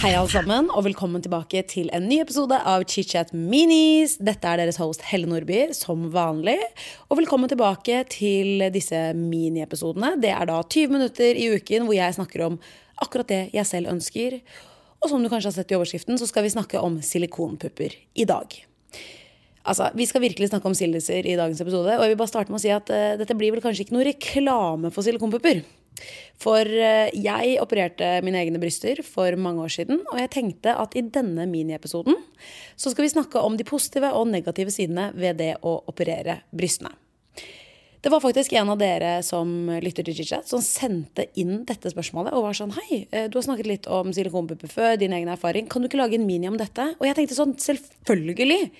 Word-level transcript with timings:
Hei, 0.00 0.10
alle 0.12 0.28
sammen, 0.28 0.66
og 0.76 0.84
velkommen 0.84 1.22
tilbake 1.24 1.62
til 1.68 1.88
en 1.96 2.04
ny 2.04 2.18
episode 2.20 2.58
av 2.68 2.84
ChitChat 2.84 3.32
Minis. 3.32 4.18
Dette 4.20 4.44
er 4.44 4.60
deres 4.60 4.76
host 4.80 5.06
Helle 5.08 5.28
Nordby, 5.30 5.70
som 5.76 6.10
vanlig. 6.12 6.58
Og 7.08 7.16
velkommen 7.22 7.48
tilbake 7.48 8.02
til 8.12 8.66
disse 8.76 9.00
miniepisodene. 9.16 10.20
Det 10.20 10.34
er 10.36 10.52
da 10.52 10.60
20 10.60 10.92
minutter 10.92 11.32
i 11.32 11.48
uken 11.56 11.88
hvor 11.88 11.96
jeg 11.96 12.18
snakker 12.20 12.44
om 12.50 12.60
akkurat 13.00 13.32
det 13.32 13.42
jeg 13.56 13.68
selv 13.72 13.88
ønsker. 13.94 14.42
Og 15.00 15.08
som 15.08 15.24
du 15.24 15.32
kanskje 15.32 15.48
har 15.48 15.56
sett 15.62 15.72
i 15.72 15.80
overskriften, 15.80 16.20
så 16.20 16.28
skal 16.28 16.44
vi 16.44 16.52
snakke 16.52 16.76
om 16.84 17.00
silikonpupper 17.00 17.96
i 18.20 18.28
dag. 18.28 18.52
Altså, 19.64 19.90
Vi 19.94 20.06
skal 20.08 20.24
virkelig 20.24 20.48
snakke 20.50 20.70
om 20.70 20.76
sildiser 20.76 21.26
i 21.26 21.36
dagens 21.36 21.60
episode. 21.60 21.96
Og 21.96 22.04
jeg 22.04 22.14
vil 22.14 22.20
bare 22.20 22.32
starte 22.32 22.52
med 22.52 22.60
å 22.60 22.62
si 22.62 22.72
at 22.72 22.88
uh, 22.92 23.18
dette 23.20 23.36
blir 23.36 23.52
vel 23.52 23.62
kanskje 23.64 23.86
ikke 23.86 23.96
noe 23.96 24.08
reklame 24.08 24.92
for 24.94 25.04
silikonpupper. 25.06 25.62
For 26.40 26.64
uh, 26.64 27.10
jeg 27.12 27.58
opererte 27.60 28.14
mine 28.24 28.40
egne 28.40 28.62
bryster 28.62 29.02
for 29.04 29.36
mange 29.36 29.66
år 29.66 29.74
siden, 29.74 30.00
og 30.08 30.22
jeg 30.22 30.32
tenkte 30.32 30.76
at 30.80 30.96
i 30.96 31.04
denne 31.04 31.44
miniepisoden 31.50 32.16
så 32.80 32.92
skal 32.92 33.04
vi 33.04 33.12
snakke 33.12 33.42
om 33.44 33.58
de 33.60 33.68
positive 33.68 34.14
og 34.16 34.30
negative 34.32 34.72
sidene 34.72 35.10
ved 35.12 35.42
det 35.42 35.54
å 35.60 35.76
operere 35.92 36.40
brystene. 36.56 36.94
Det 38.00 38.08
var 38.08 38.22
faktisk 38.24 38.54
en 38.56 38.70
av 38.72 38.78
dere 38.80 39.18
som 39.20 39.50
lytter 39.84 40.06
til 40.06 40.14
ChitChat, 40.16 40.48
som 40.48 40.62
sendte 40.64 41.26
inn 41.36 41.66
dette 41.68 41.90
spørsmålet 41.92 42.32
og 42.32 42.46
var 42.46 42.56
sånn 42.56 42.72
Hei, 42.72 43.02
eh, 43.12 43.26
du 43.28 43.36
har 43.36 43.44
snakket 43.44 43.68
litt 43.68 43.88
om 43.92 44.08
silikonpupper 44.16 44.72
før, 44.72 44.94
din 44.96 45.12
egen 45.12 45.28
erfaring. 45.28 45.68
Kan 45.68 45.84
du 45.84 45.90
ikke 45.90 46.00
lage 46.00 46.16
en 46.16 46.24
mini 46.24 46.48
om 46.48 46.56
dette? 46.56 46.94
Og 46.96 47.04
jeg 47.04 47.18
tenkte 47.18 47.36
sånn, 47.36 47.52
selvfølgelig! 47.60 48.70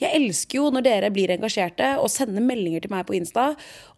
Jeg 0.00 0.16
elsker 0.16 0.60
jo 0.60 0.70
når 0.72 0.84
dere 0.86 1.10
blir 1.12 1.32
engasjerte 1.34 1.90
og 2.00 2.08
sender 2.12 2.44
meldinger 2.44 2.84
til 2.84 2.92
meg 2.92 3.04
på 3.08 3.18
Insta 3.18 3.50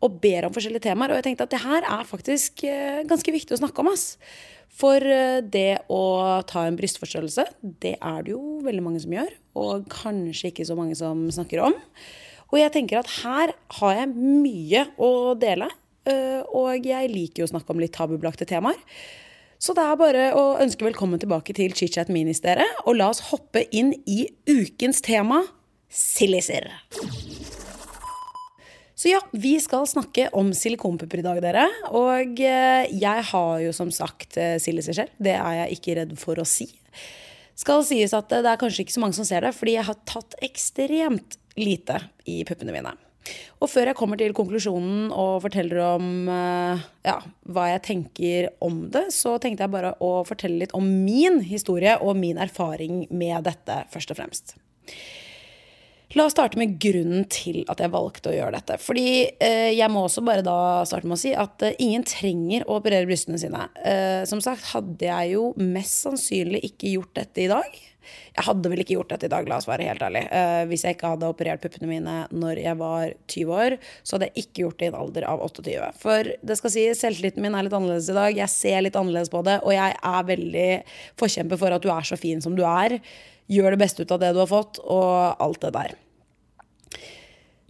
og 0.02 0.16
ber 0.22 0.48
om 0.48 0.54
forskjellige 0.54 0.88
temaer. 0.88 1.12
Og 1.12 1.20
jeg 1.20 1.28
tenkte 1.28 1.46
at 1.46 1.54
det 1.54 1.62
her 1.62 1.86
er 1.86 2.08
faktisk 2.08 2.64
eh, 2.66 3.04
ganske 3.08 3.34
viktig 3.34 3.54
å 3.54 3.60
snakke 3.62 3.84
om. 3.84 3.92
ass. 3.92 4.16
For 4.72 4.98
eh, 5.04 5.38
det 5.44 5.84
å 5.92 6.02
ta 6.48 6.66
en 6.66 6.78
brystforstørrelse, 6.80 7.46
det 7.84 7.94
er 8.00 8.26
det 8.26 8.34
jo 8.34 8.58
veldig 8.66 8.84
mange 8.88 9.04
som 9.04 9.14
gjør. 9.14 9.30
Og 9.62 9.86
kanskje 9.92 10.50
ikke 10.50 10.66
så 10.66 10.78
mange 10.78 10.98
som 10.98 11.22
snakker 11.30 11.62
om. 11.68 11.78
Og 12.50 12.58
jeg 12.60 12.74
tenker 12.74 13.00
at 13.00 13.14
her 13.22 13.54
har 13.78 13.96
jeg 14.00 14.12
mye 14.18 14.86
å 14.98 15.12
dele. 15.38 15.70
Eh, 16.02 16.42
og 16.50 16.82
jeg 16.82 17.14
liker 17.14 17.44
jo 17.44 17.50
å 17.50 17.54
snakke 17.54 17.70
om 17.70 17.82
litt 17.82 17.94
tabubelagte 17.94 18.48
temaer. 18.48 18.80
Så 19.62 19.76
det 19.78 19.86
er 19.86 19.98
bare 20.00 20.22
å 20.34 20.56
ønske 20.58 20.82
velkommen 20.82 21.20
tilbake 21.22 21.54
til 21.54 21.70
ChitChat 21.70 22.10
Minis. 22.10 22.42
Og 22.82 22.96
la 22.98 23.12
oss 23.12 23.28
hoppe 23.30 23.68
inn 23.70 23.94
i 24.10 24.24
ukens 24.50 24.98
tema 25.06 25.44
silliser. 25.92 26.70
Så 28.94 29.10
ja, 29.10 29.18
vi 29.34 29.56
skal 29.60 29.86
snakke 29.90 30.28
om 30.38 30.52
silikonpupper 30.54 31.20
i 31.20 31.26
dag, 31.26 31.40
dere. 31.42 31.66
Og 31.90 32.40
eh, 32.40 32.88
jeg 32.92 33.26
har 33.32 33.54
jo 33.64 33.72
som 33.76 33.90
sagt 33.94 34.38
siliser 34.62 34.96
selv. 34.96 35.14
Det 35.18 35.34
er 35.34 35.62
jeg 35.62 35.78
ikke 35.78 35.98
redd 35.98 36.16
for 36.20 36.38
å 36.38 36.46
si. 36.48 36.68
Skal 37.58 37.84
sies 37.86 38.14
at 38.16 38.30
det 38.32 38.48
er 38.48 38.60
kanskje 38.60 38.86
ikke 38.86 38.94
så 38.94 39.02
mange 39.02 39.18
som 39.18 39.26
ser 39.28 39.44
det, 39.44 39.54
fordi 39.56 39.76
jeg 39.76 39.88
har 39.90 40.04
tatt 40.08 40.36
ekstremt 40.42 41.38
lite 41.58 41.98
i 42.30 42.42
puppene 42.48 42.74
mine. 42.74 42.94
Og 43.62 43.70
før 43.70 43.90
jeg 43.90 43.98
kommer 43.98 44.18
til 44.18 44.34
konklusjonen 44.34 45.12
og 45.14 45.42
forteller 45.44 45.78
om 45.84 46.28
eh, 46.32 46.82
ja, 47.06 47.16
hva 47.54 47.68
jeg 47.70 47.84
tenker 47.86 48.48
om 48.64 48.84
det, 48.92 49.06
så 49.14 49.36
tenkte 49.42 49.66
jeg 49.66 49.74
bare 49.74 49.94
å 50.02 50.12
fortelle 50.26 50.64
litt 50.64 50.74
om 50.76 50.88
min 51.04 51.40
historie 51.46 51.94
og 52.02 52.18
min 52.18 52.40
erfaring 52.42 53.04
med 53.14 53.46
dette, 53.46 53.84
først 53.94 54.14
og 54.14 54.18
fremst. 54.18 54.56
La 56.12 56.26
oss 56.26 56.34
starte 56.34 56.60
med 56.60 56.74
grunnen 56.82 57.24
til 57.32 57.62
at 57.72 57.80
jeg 57.80 57.92
valgte 57.92 58.32
å 58.32 58.34
gjøre 58.34 58.58
dette. 58.58 58.76
Fordi 58.82 59.06
eh, 59.40 59.70
jeg 59.72 59.88
må 59.92 60.04
også 60.04 60.24
bare 60.26 60.44
da 60.44 60.56
starte 60.88 61.08
med 61.08 61.16
å 61.16 61.22
si 61.22 61.32
at 61.32 61.64
eh, 61.64 61.78
ingen 61.80 62.04
trenger 62.04 62.66
å 62.66 62.76
operere 62.82 63.08
brystene 63.08 63.40
sine. 63.40 63.64
Eh, 63.80 64.20
som 64.28 64.42
sagt 64.44 64.74
hadde 64.74 65.08
jeg 65.08 65.32
jo 65.32 65.48
mest 65.56 66.04
sannsynlig 66.04 66.60
ikke 66.68 66.92
gjort 66.98 67.16
dette 67.22 67.46
i 67.46 67.48
dag. 67.52 67.80
Jeg 68.32 68.44
hadde 68.46 68.70
vel 68.70 68.82
ikke 68.82 68.96
gjort 68.96 69.12
dette 69.14 69.28
i 69.28 69.32
dag, 69.32 69.48
la 69.48 69.58
oss 69.60 69.68
være 69.70 69.86
helt 69.88 70.04
ærlig. 70.04 70.22
Eh, 70.36 70.62
hvis 70.68 70.84
jeg 70.84 70.96
ikke 70.96 71.14
hadde 71.14 71.32
operert 71.32 71.62
puppene 71.64 71.88
mine 71.88 72.16
når 72.34 72.60
jeg 72.60 72.80
var 72.80 73.16
20 73.32 73.56
år, 73.64 73.76
så 74.02 74.16
hadde 74.16 74.30
jeg 74.30 74.46
ikke 74.46 74.64
gjort 74.64 74.78
det 74.80 74.88
i 74.88 74.92
en 74.92 75.00
alder 75.00 75.28
av 75.32 75.44
28. 75.48 75.90
For 76.02 76.32
det 76.42 76.60
skal 76.60 76.74
si, 76.76 76.86
selvtilliten 76.98 77.44
min 77.44 77.56
er 77.56 77.66
litt 77.66 77.76
annerledes 77.78 78.12
i 78.12 78.18
dag. 78.18 78.40
Jeg 78.42 78.52
ser 78.52 78.84
litt 78.84 78.98
annerledes 78.98 79.32
på 79.32 79.44
det, 79.48 79.60
og 79.62 79.76
jeg 79.76 79.96
er 80.12 80.32
veldig 80.32 80.70
forkjemper 81.20 81.64
for 81.64 81.76
at 81.76 81.84
du 81.84 81.92
er 81.94 82.08
så 82.08 82.20
fin 82.20 82.42
som 82.44 82.58
du 82.58 82.66
er. 82.68 82.98
Gjør 83.50 83.74
det 83.74 83.82
beste 83.82 84.04
ut 84.04 84.14
av 84.14 84.22
det 84.22 84.32
du 84.36 84.42
har 84.44 84.50
fått, 84.50 84.78
og 84.84 85.42
alt 85.42 85.62
det 85.64 85.74
der. 85.74 85.98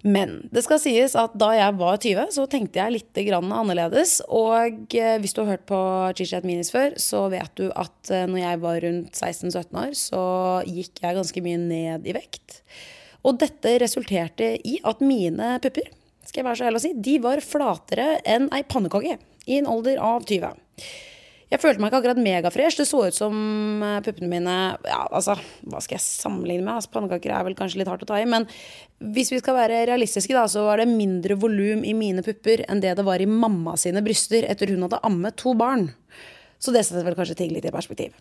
Men 0.03 0.41
det 0.51 0.65
skal 0.67 0.81
sies 0.83 1.15
at 1.19 1.35
da 1.39 1.53
jeg 1.55 1.77
var 1.79 2.01
20, 2.03 2.33
så 2.35 2.47
tenkte 2.51 2.81
jeg 2.81 2.95
litt 2.97 3.21
annerledes. 3.39 4.17
Og 4.27 4.97
eh, 4.99 5.19
hvis 5.23 5.35
du 5.35 5.45
har 5.45 5.53
hørt 5.55 5.67
på 5.71 5.79
Chichat 6.19 6.47
Minis 6.47 6.73
før, 6.75 6.97
så 6.99 7.29
vet 7.31 7.55
du 7.59 7.69
at 7.71 8.11
eh, 8.11 8.27
når 8.27 8.43
jeg 8.43 8.63
var 8.65 8.81
rundt 8.83 9.15
16-17 9.15 9.79
år, 9.85 9.95
så 9.95 10.25
gikk 10.67 11.05
jeg 11.05 11.19
ganske 11.21 11.45
mye 11.47 11.63
ned 11.63 12.11
i 12.11 12.17
vekt. 12.19 12.59
Og 13.23 13.39
dette 13.39 13.77
resulterte 13.79 14.57
i 14.67 14.81
at 14.83 15.05
mine 15.07 15.55
pupper 15.63 15.87
skal 16.27 16.41
jeg 16.41 16.49
være 16.49 16.59
så 16.59 16.67
ærlig 16.67 16.81
å 16.81 16.85
si, 16.85 16.93
de 16.99 17.17
var 17.23 17.43
flatere 17.45 18.09
enn 18.27 18.51
ei 18.55 18.63
pannekake 18.67 19.17
i 19.47 19.59
en 19.59 19.71
alder 19.71 20.03
av 20.03 20.27
20. 20.27 20.59
Jeg 21.53 21.61
følte 21.61 21.83
meg 21.83 21.91
ikke 21.91 21.99
akkurat 22.01 22.21
megafresh. 22.23 22.79
Det 22.81 22.87
så 22.89 23.03
ut 23.11 23.17
som 23.17 23.35
eh, 23.85 23.99
puppene 24.05 24.31
mine 24.31 24.55
Ja, 24.89 25.03
altså, 25.13 25.37
hva 25.69 25.83
skal 25.85 25.99
jeg 25.99 26.05
sammenligne 26.07 26.65
med? 26.65 26.79
Altså, 26.79 26.93
Pannekaker 26.95 27.35
er 27.37 27.45
vel 27.45 27.57
kanskje 27.59 27.83
litt 27.83 27.91
hardt 27.93 28.07
å 28.07 28.09
ta 28.09 28.21
i. 28.23 28.29
Men 28.29 28.47
hvis 29.13 29.33
vi 29.35 29.41
skal 29.43 29.59
være 29.59 29.83
realistiske, 29.91 30.33
da, 30.33 30.47
så 30.49 30.65
var 30.65 30.81
det 30.81 30.89
mindre 30.89 31.37
volum 31.41 31.85
i 31.85 31.93
mine 31.97 32.25
pupper 32.25 32.65
enn 32.73 32.81
det 32.81 32.95
det 32.97 33.05
var 33.05 33.21
i 33.21 33.29
mamma 33.29 33.77
sine 33.81 34.01
bryster 34.05 34.49
etter 34.49 34.73
hun 34.73 34.87
hadde 34.87 35.03
ammet 35.05 35.37
to 35.43 35.53
barn. 35.59 35.91
Så 36.63 36.73
det 36.73 36.87
setter 36.87 37.05
vel 37.05 37.19
kanskje 37.19 37.37
ting 37.43 37.53
litt 37.53 37.69
i 37.69 37.75
perspektiv. 37.75 38.17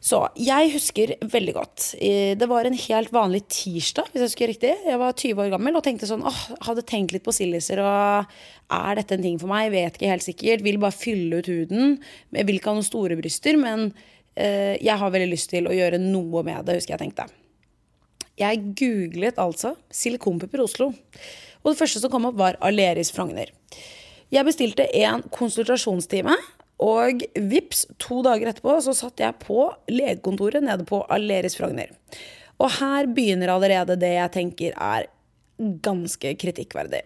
Så 0.00 0.22
jeg 0.40 0.70
husker 0.72 1.10
veldig 1.28 1.52
godt. 1.52 1.86
Det 2.00 2.46
var 2.48 2.64
en 2.64 2.76
helt 2.86 3.10
vanlig 3.12 3.42
tirsdag, 3.52 4.06
hvis 4.08 4.22
jeg 4.22 4.30
husker 4.30 4.48
riktig. 4.48 4.70
Jeg 4.86 5.00
var 5.00 5.12
20 5.12 5.42
år 5.44 5.50
gammel 5.52 5.76
og 5.76 5.84
tenkte 5.84 6.08
sånn 6.08 6.24
åh, 6.24 6.38
hadde 6.64 6.86
tenkt 6.88 7.12
litt 7.12 7.26
på 7.26 7.34
silliser 7.36 7.82
og 7.84 8.30
er 8.70 8.96
dette 8.96 9.18
en 9.18 9.26
ting 9.26 9.36
for 9.40 9.50
meg? 9.50 9.68
Vet 9.74 9.98
ikke 9.98 10.08
helt 10.08 10.24
sikkert. 10.24 10.64
Vil 10.64 10.80
bare 10.80 10.96
fylle 10.96 11.42
ut 11.42 11.50
huden. 11.52 11.98
Jeg 12.32 12.48
vil 12.48 12.56
ikke 12.56 12.72
ha 12.72 12.78
noen 12.78 12.86
store 12.86 13.18
bryster, 13.18 13.58
men 13.60 13.90
eh, 14.40 14.78
jeg 14.80 14.96
har 15.02 15.12
veldig 15.12 15.30
lyst 15.34 15.50
til 15.52 15.68
å 15.68 15.76
gjøre 15.76 16.00
noe 16.00 16.44
med 16.46 16.64
det, 16.64 16.78
husker 16.80 16.96
jeg 16.96 17.02
tenkte. 17.04 17.28
Jeg 18.40 18.62
googlet 18.78 19.40
altså 19.42 19.74
silikonpupper 19.92 20.62
Oslo. 20.64 20.94
Og 21.60 21.74
det 21.74 21.80
første 21.82 22.00
som 22.00 22.12
kom 22.12 22.30
opp, 22.30 22.38
var 22.40 22.56
Aleris 22.64 23.12
Frogner. 23.12 23.52
Jeg 24.32 24.46
bestilte 24.46 24.86
en 24.96 25.26
konsultasjonstime 25.34 26.38
og 26.80 27.24
vips, 27.36 27.84
to 28.00 28.22
dager 28.24 28.50
etterpå 28.50 28.78
så 28.84 28.94
satt 28.96 29.20
jeg 29.20 29.40
på 29.42 29.66
legekontoret 29.92 30.64
nede 30.64 30.86
på 30.88 31.02
Aleris 31.12 31.58
Frogner. 31.58 31.92
Og 32.60 32.72
her 32.78 33.08
begynner 33.08 33.52
allerede 33.52 33.98
det 34.00 34.14
jeg 34.14 34.32
tenker 34.36 34.76
er 34.76 35.10
ganske 35.84 36.32
kritikkverdig. 36.40 37.02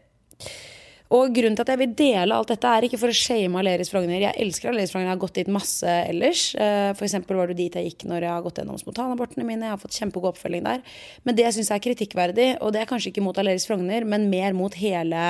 Og 1.14 1.34
grunnen 1.36 1.54
til 1.54 1.62
at 1.62 1.70
jeg 1.74 1.80
vil 1.82 1.92
dele 1.94 2.36
alt 2.36 2.50
dette, 2.50 2.70
er 2.70 2.86
ikke 2.86 2.98
for 2.98 3.12
å 3.12 3.16
shame 3.16 3.58
Aleris 3.60 3.90
Frogner. 3.92 4.22
Jeg 4.22 4.40
elsker 4.40 4.70
Aleris 4.70 4.90
Frogner, 4.94 5.10
jeg 5.10 5.14
har 5.14 5.22
gått 5.22 5.36
dit 5.38 5.50
masse 5.52 5.96
ellers. 6.08 6.46
F.eks. 6.54 6.96
for 6.98 7.06
eksempel 7.06 7.38
var 7.38 7.50
det 7.50 7.58
dit 7.60 7.76
jeg 7.78 7.90
gikk 7.90 8.06
når 8.10 8.24
jeg 8.24 8.32
har 8.32 8.46
gått 8.46 8.58
gjennom 8.62 8.80
spontanabortene 8.80 9.46
mine. 9.46 9.68
Jeg 9.68 9.76
har 9.76 9.82
fått 9.82 9.98
kjempegod 10.00 10.32
oppfølging 10.32 10.64
der. 10.66 10.82
Men 11.26 11.38
det 11.38 11.46
jeg 11.46 11.58
syns 11.58 11.70
er 11.74 11.84
kritikkverdig, 11.84 12.48
og 12.64 12.74
det 12.74 12.82
er 12.82 12.90
kanskje 12.90 13.12
ikke 13.12 13.26
mot 13.26 13.38
Aleris 13.38 13.68
Frogner, 13.68 14.06
men 14.08 14.26
mer 14.32 14.56
mot 14.58 14.74
hele 14.80 15.26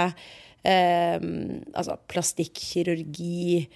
eh, 0.63 1.27
altså 1.75 1.99
plastikkirurgi 2.13 3.67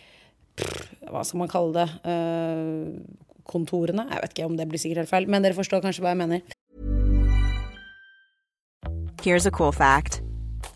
hva 1.08 1.24
skal 1.24 1.42
man 1.42 1.50
kalle 1.50 1.72
det? 1.74 1.88
Uh, 2.04 3.26
kontorene. 3.48 4.04
Jeg 4.10 4.22
vet 4.22 4.34
ikke 4.36 4.48
om 4.48 4.56
det 4.58 4.68
blir 4.68 4.80
sikkert 4.80 5.04
helt 5.04 5.12
feil, 5.12 5.28
men 5.30 5.44
dere 5.44 5.56
forstår 5.56 5.82
kanskje 5.84 6.04
hva 6.04 6.14
jeg 6.14 6.20
mener. 6.20 6.42
Here's 9.22 9.46
a 9.46 9.50
cool 9.50 9.72
fact. 9.72 10.22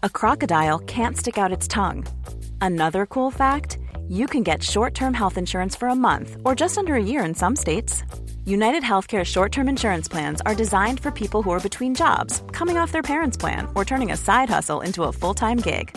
A 0.03 0.09
crocodile 0.09 0.81
can't 0.81 1.17
stick 1.17 1.39
out 1.39 1.53
its 1.53 1.69
tongue. 1.69 2.05
Another 2.61 3.07
cool 3.07 3.31
fact, 3.31 3.79
you 4.09 4.27
can 4.27 4.43
get 4.43 4.63
short-term 4.63 5.15
health 5.15 5.39
insurance 5.39 5.77
for 5.77 5.89
a 5.89 5.95
month 5.95 6.37
or 6.45 6.55
just 6.55 6.77
under 6.79 6.95
a 6.95 7.05
year 7.05 7.25
in 7.25 7.35
some 7.35 7.57
states. 7.57 8.03
United 8.45 8.83
Healthcare 8.83 9.25
short-term 9.25 9.69
insurance 9.69 10.09
plans 10.09 10.41
are 10.45 10.55
designed 10.55 10.99
for 10.99 11.11
people 11.11 11.43
who 11.43 11.51
are 11.51 11.61
between 11.61 11.95
jobs, 11.95 12.43
coming 12.53 12.77
off 12.77 12.93
their 12.93 13.03
parents' 13.03 13.37
plan, 13.37 13.69
or 13.75 13.85
turning 13.85 14.11
a 14.11 14.17
side 14.17 14.51
hustle 14.51 14.81
into 14.81 15.05
a 15.05 15.13
full-time 15.13 15.59
gig. 15.59 15.97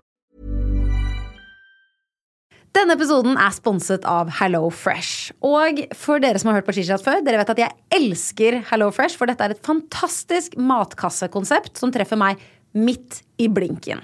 Denne 2.81 2.95
episoden 2.97 3.35
er 3.37 3.51
sponset 3.53 4.05
av 4.09 4.31
Hello 4.39 4.63
Fresh. 4.73 5.27
Og 5.45 5.83
for 5.93 6.17
dere 6.17 6.39
som 6.41 6.49
har 6.49 6.55
hørt 6.57 6.65
på 6.65 6.73
Chichat 6.73 7.03
før, 7.05 7.19
dere 7.21 7.37
vet 7.37 7.51
at 7.53 7.59
jeg 7.61 7.75
elsker 7.93 8.57
Hello 8.71 8.87
Fresh, 8.89 9.19
for 9.19 9.29
dette 9.29 9.45
er 9.45 9.53
et 9.53 9.67
fantastisk 9.67 10.55
matkassekonsept 10.57 11.77
som 11.77 11.93
treffer 11.93 12.17
meg 12.17 12.41
midt 12.73 13.19
i 13.37 13.45
blinken. 13.53 14.01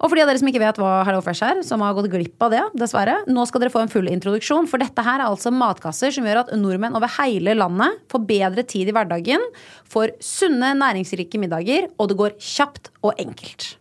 Og 0.00 0.08
for 0.08 0.18
de 0.18 0.24
av 0.24 0.32
dere 0.32 0.42
som 0.42 0.50
ikke 0.50 0.64
vet 0.64 0.82
hva 0.82 1.04
Hello 1.06 1.22
Fresh 1.22 1.46
er, 1.46 1.62
som 1.62 1.86
har 1.86 1.94
gått 1.94 2.10
glipp 2.10 2.42
av 2.42 2.50
det, 2.56 2.66
dessverre, 2.82 3.20
nå 3.30 3.46
skal 3.46 3.62
dere 3.62 3.76
få 3.76 3.84
en 3.84 3.94
full 3.94 4.10
introduksjon, 4.10 4.66
for 4.66 4.82
dette 4.82 5.06
her 5.06 5.20
er 5.20 5.28
altså 5.30 5.54
matkasser 5.54 6.10
som 6.16 6.26
gjør 6.26 6.42
at 6.42 6.54
nordmenn 6.58 6.98
over 6.98 7.14
hele 7.20 7.54
landet 7.62 8.02
får 8.10 8.26
bedre 8.26 8.66
tid 8.74 8.90
i 8.90 8.96
hverdagen, 8.96 9.46
får 9.86 10.18
sunne, 10.18 10.74
næringsrike 10.82 11.38
middager, 11.38 11.92
og 11.94 12.10
det 12.10 12.18
går 12.24 12.40
kjapt 12.42 12.90
og 13.04 13.14
enkelt. 13.22 13.76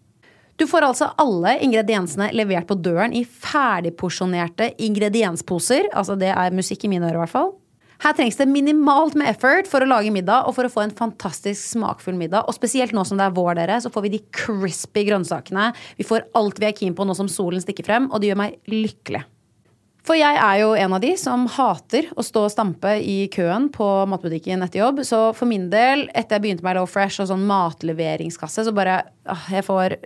Du 0.59 0.65
får 0.67 0.83
altså 0.83 1.07
alle 1.21 1.53
ingrediensene 1.63 2.33
levert 2.35 2.67
på 2.67 2.75
døren 2.75 3.13
i 3.15 3.23
ferdigporsjonerte 3.23 4.73
ingrediensposer. 4.83 5.87
Altså 5.95 6.17
det 6.19 6.33
er 6.33 6.55
musikk 6.55 6.83
i 6.83 6.91
mine 6.91 7.07
ører, 7.07 7.21
i 7.21 7.23
hvert 7.23 7.31
fall. 7.31 7.53
Her 8.03 8.15
trengs 8.15 8.37
det 8.39 8.47
minimalt 8.47 9.15
med 9.19 9.27
effort 9.27 9.67
for 9.67 9.83
å 9.83 9.87
lage 9.87 10.11
middag 10.15 10.47
og 10.47 10.55
for 10.55 10.67
å 10.67 10.71
få 10.71 10.85
en 10.85 10.93
fantastisk 10.95 11.59
smakfull 11.75 12.15
middag. 12.19 12.47
Og 12.47 12.55
spesielt 12.55 12.95
nå 12.95 13.03
som 13.07 13.19
det 13.19 13.27
er 13.27 13.35
vår, 13.35 13.53
dere, 13.59 13.79
så 13.83 13.91
får 13.91 14.05
vi 14.05 14.13
de 14.17 14.21
crispy 14.35 15.03
grønnsakene. 15.07 15.71
Vi 15.99 16.07
får 16.07 16.29
alt 16.39 16.59
vi 16.59 16.69
er 16.69 16.75
keen 16.75 16.95
på 16.95 17.07
nå 17.07 17.15
som 17.15 17.31
solen 17.31 17.63
stikker 17.63 17.87
frem, 17.87 18.07
og 18.11 18.19
det 18.19 18.31
gjør 18.31 18.39
meg 18.43 18.59
lykkelig. 18.71 19.25
For 20.07 20.15
jeg 20.15 20.39
er 20.41 20.61
jo 20.61 20.71
en 20.79 20.95
av 20.95 21.03
de 21.03 21.11
som 21.19 21.43
hater 21.53 22.07
å 22.17 22.23
stå 22.25 22.45
og 22.47 22.53
stampe 22.53 22.95
i 23.03 23.17
køen 23.33 23.67
på 23.73 23.87
matbutikken 24.09 24.63
etter 24.65 24.81
jobb. 24.81 25.03
Så 25.05 25.19
for 25.37 25.49
min 25.49 25.67
del, 25.69 26.07
etter 26.17 26.37
jeg 26.37 26.45
begynte 26.45 26.65
med 26.65 26.79
Low 26.79 26.87
Fresh 26.89 27.21
og 27.21 27.29
sånn 27.29 27.43
matleveringskasse, 27.49 28.65
så 28.65 28.73
bare 28.75 29.01
åh, 29.29 29.43
Jeg 29.53 29.67
får 29.67 29.99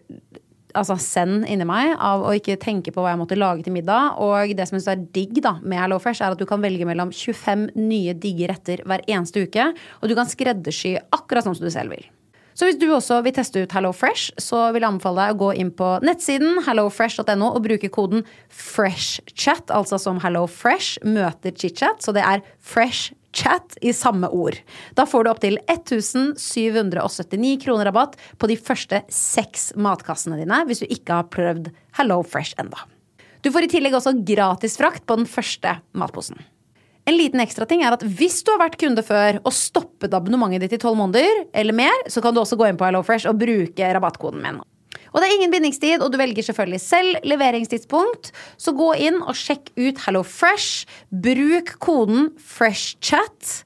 altså 0.73 0.97
send 1.01 1.47
inni 1.49 1.67
meg 1.67 1.93
av 1.95 2.25
å 2.25 2.33
ikke 2.37 2.57
tenke 2.61 2.93
på 2.93 3.03
hva 3.03 3.13
jeg 3.13 3.21
måtte 3.21 3.37
lage 3.39 3.65
til 3.65 3.75
middag. 3.75 4.17
Og 4.23 4.53
det 4.57 4.67
som 4.67 4.77
jeg 4.77 4.85
synes 4.85 4.91
er 4.95 5.05
digg 5.15 5.39
da 5.45 5.55
med 5.61 5.81
Hello 5.81 5.99
Fresh, 6.01 6.23
er 6.23 6.35
at 6.35 6.41
du 6.41 6.47
kan 6.49 6.63
velge 6.63 6.87
mellom 6.89 7.13
25 7.13 7.69
nye 7.79 8.15
digge 8.17 8.49
retter 8.51 8.83
hver 8.87 9.05
eneste 9.07 9.45
uke. 9.45 9.69
Og 10.01 10.11
du 10.11 10.17
kan 10.17 10.29
skreddersy 10.29 10.97
akkurat 11.15 11.47
sånn 11.47 11.57
som 11.59 11.67
du 11.67 11.73
selv 11.73 11.95
vil. 11.95 12.05
Så 12.53 12.67
hvis 12.67 12.77
du 12.77 12.85
også 12.93 13.17
vil 13.25 13.33
teste 13.33 13.63
ut 13.63 13.71
Hello 13.73 13.89
Fresh, 13.95 14.29
så 14.37 14.67
vil 14.73 14.83
jeg 14.83 14.91
anbefale 14.91 15.25
deg 15.25 15.33
å 15.33 15.39
gå 15.41 15.49
inn 15.63 15.71
på 15.73 15.87
nettsiden 16.05 16.61
hellofresh.no 16.67 17.49
og 17.49 17.63
bruke 17.65 17.89
koden 17.93 18.21
FRESHCHAT, 18.53 19.73
altså 19.73 19.97
som 20.01 20.21
Hello 20.21 20.45
Fresh 20.45 21.01
møter 21.01 21.55
chitchat. 21.57 22.05
Så 22.05 22.13
det 22.13 22.25
er 22.27 22.45
fresh 22.61 23.15
chat 23.33 23.77
i 23.81 23.93
samme 23.93 24.29
ord. 24.29 24.57
Da 24.97 25.05
får 25.09 25.25
du 25.25 25.31
opptil 25.33 25.59
1779 25.65 27.57
kroner 27.65 27.89
rabatt 27.89 28.17
på 28.37 28.49
de 28.51 28.57
første 28.59 29.03
seks 29.11 29.71
matkassene 29.75 30.39
dine 30.39 30.63
hvis 30.69 30.83
du 30.83 30.87
ikke 30.89 31.21
har 31.21 31.29
prøvd 31.33 31.71
Hello 31.97 32.21
Fresh 32.23 32.59
enda. 32.61 32.85
Du 33.43 33.51
får 33.51 33.67
i 33.67 33.71
tillegg 33.75 33.97
også 33.97 34.15
gratis 34.23 34.77
frakt 34.79 35.05
på 35.09 35.17
den 35.19 35.27
første 35.27 35.77
matposen. 35.99 36.39
En 37.03 37.17
liten 37.17 37.41
ekstra 37.43 37.65
ting 37.67 37.81
er 37.83 37.95
at 37.97 38.03
Hvis 38.07 38.39
du 38.47 38.53
har 38.53 38.61
vært 38.61 38.77
kunde 38.79 39.03
før 39.03 39.41
og 39.43 39.51
stoppet 39.55 40.13
abonnementet 40.15 40.63
ditt 40.63 40.77
i 40.77 40.83
tolv 40.85 40.95
måneder, 41.01 41.49
eller 41.51 41.75
mer, 41.75 42.05
så 42.07 42.23
kan 42.23 42.35
du 42.35 42.39
også 42.39 42.55
gå 42.59 42.69
inn 42.69 42.79
på 42.79 42.87
HelloFresh 42.87 43.27
og 43.27 43.41
bruke 43.41 43.89
rabattkoden 43.97 44.39
min. 44.43 44.61
Og 45.13 45.21
det 45.21 45.27
er 45.27 45.35
ingen 45.37 45.53
bindingstid, 45.53 46.01
og 46.01 46.11
du 46.11 46.17
velger 46.17 46.45
selvfølgelig 46.45 46.81
selv 46.81 47.25
leveringstidspunkt. 47.29 48.31
Så 48.57 48.73
gå 48.75 48.89
inn 49.05 49.21
og 49.21 49.37
sjekk 49.37 49.69
ut 49.77 50.01
HelloFresh. 50.07 50.87
Bruk 51.23 51.75
koden 51.83 52.31
FreshChat. 52.41 53.59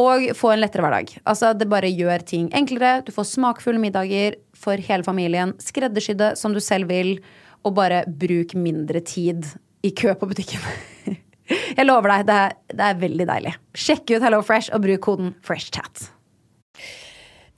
Og 0.00 0.30
få 0.38 0.54
en 0.54 0.62
lettere 0.62 0.86
hverdag. 0.86 1.12
Altså, 1.28 1.52
det 1.52 1.68
bare 1.68 1.90
gjør 1.92 2.24
ting 2.24 2.48
enklere. 2.56 3.02
Du 3.04 3.12
får 3.12 3.28
smakfulle 3.34 3.82
middager 3.82 4.38
for 4.56 4.80
hele 4.80 5.04
familien. 5.04 5.52
Skreddersydde 5.60 6.32
som 6.40 6.56
du 6.56 6.62
selv 6.64 6.88
vil. 6.88 7.18
Og 7.66 7.76
bare 7.76 8.06
bruk 8.08 8.54
mindre 8.56 9.04
tid 9.04 9.50
i 9.84 9.92
kø 9.92 10.14
på 10.16 10.30
butikken. 10.30 10.64
Jeg 11.50 11.84
lover 11.84 12.12
deg, 12.14 12.24
det 12.28 12.38
er, 12.38 12.56
det 12.72 12.86
er 12.86 13.00
veldig 13.00 13.26
deilig. 13.28 13.52
Sjekk 13.76 14.14
ut 14.14 14.24
HelloFresh 14.24 14.72
og 14.76 14.84
bruk 14.86 15.04
koden 15.04 15.34
FreshChat. 15.44 16.06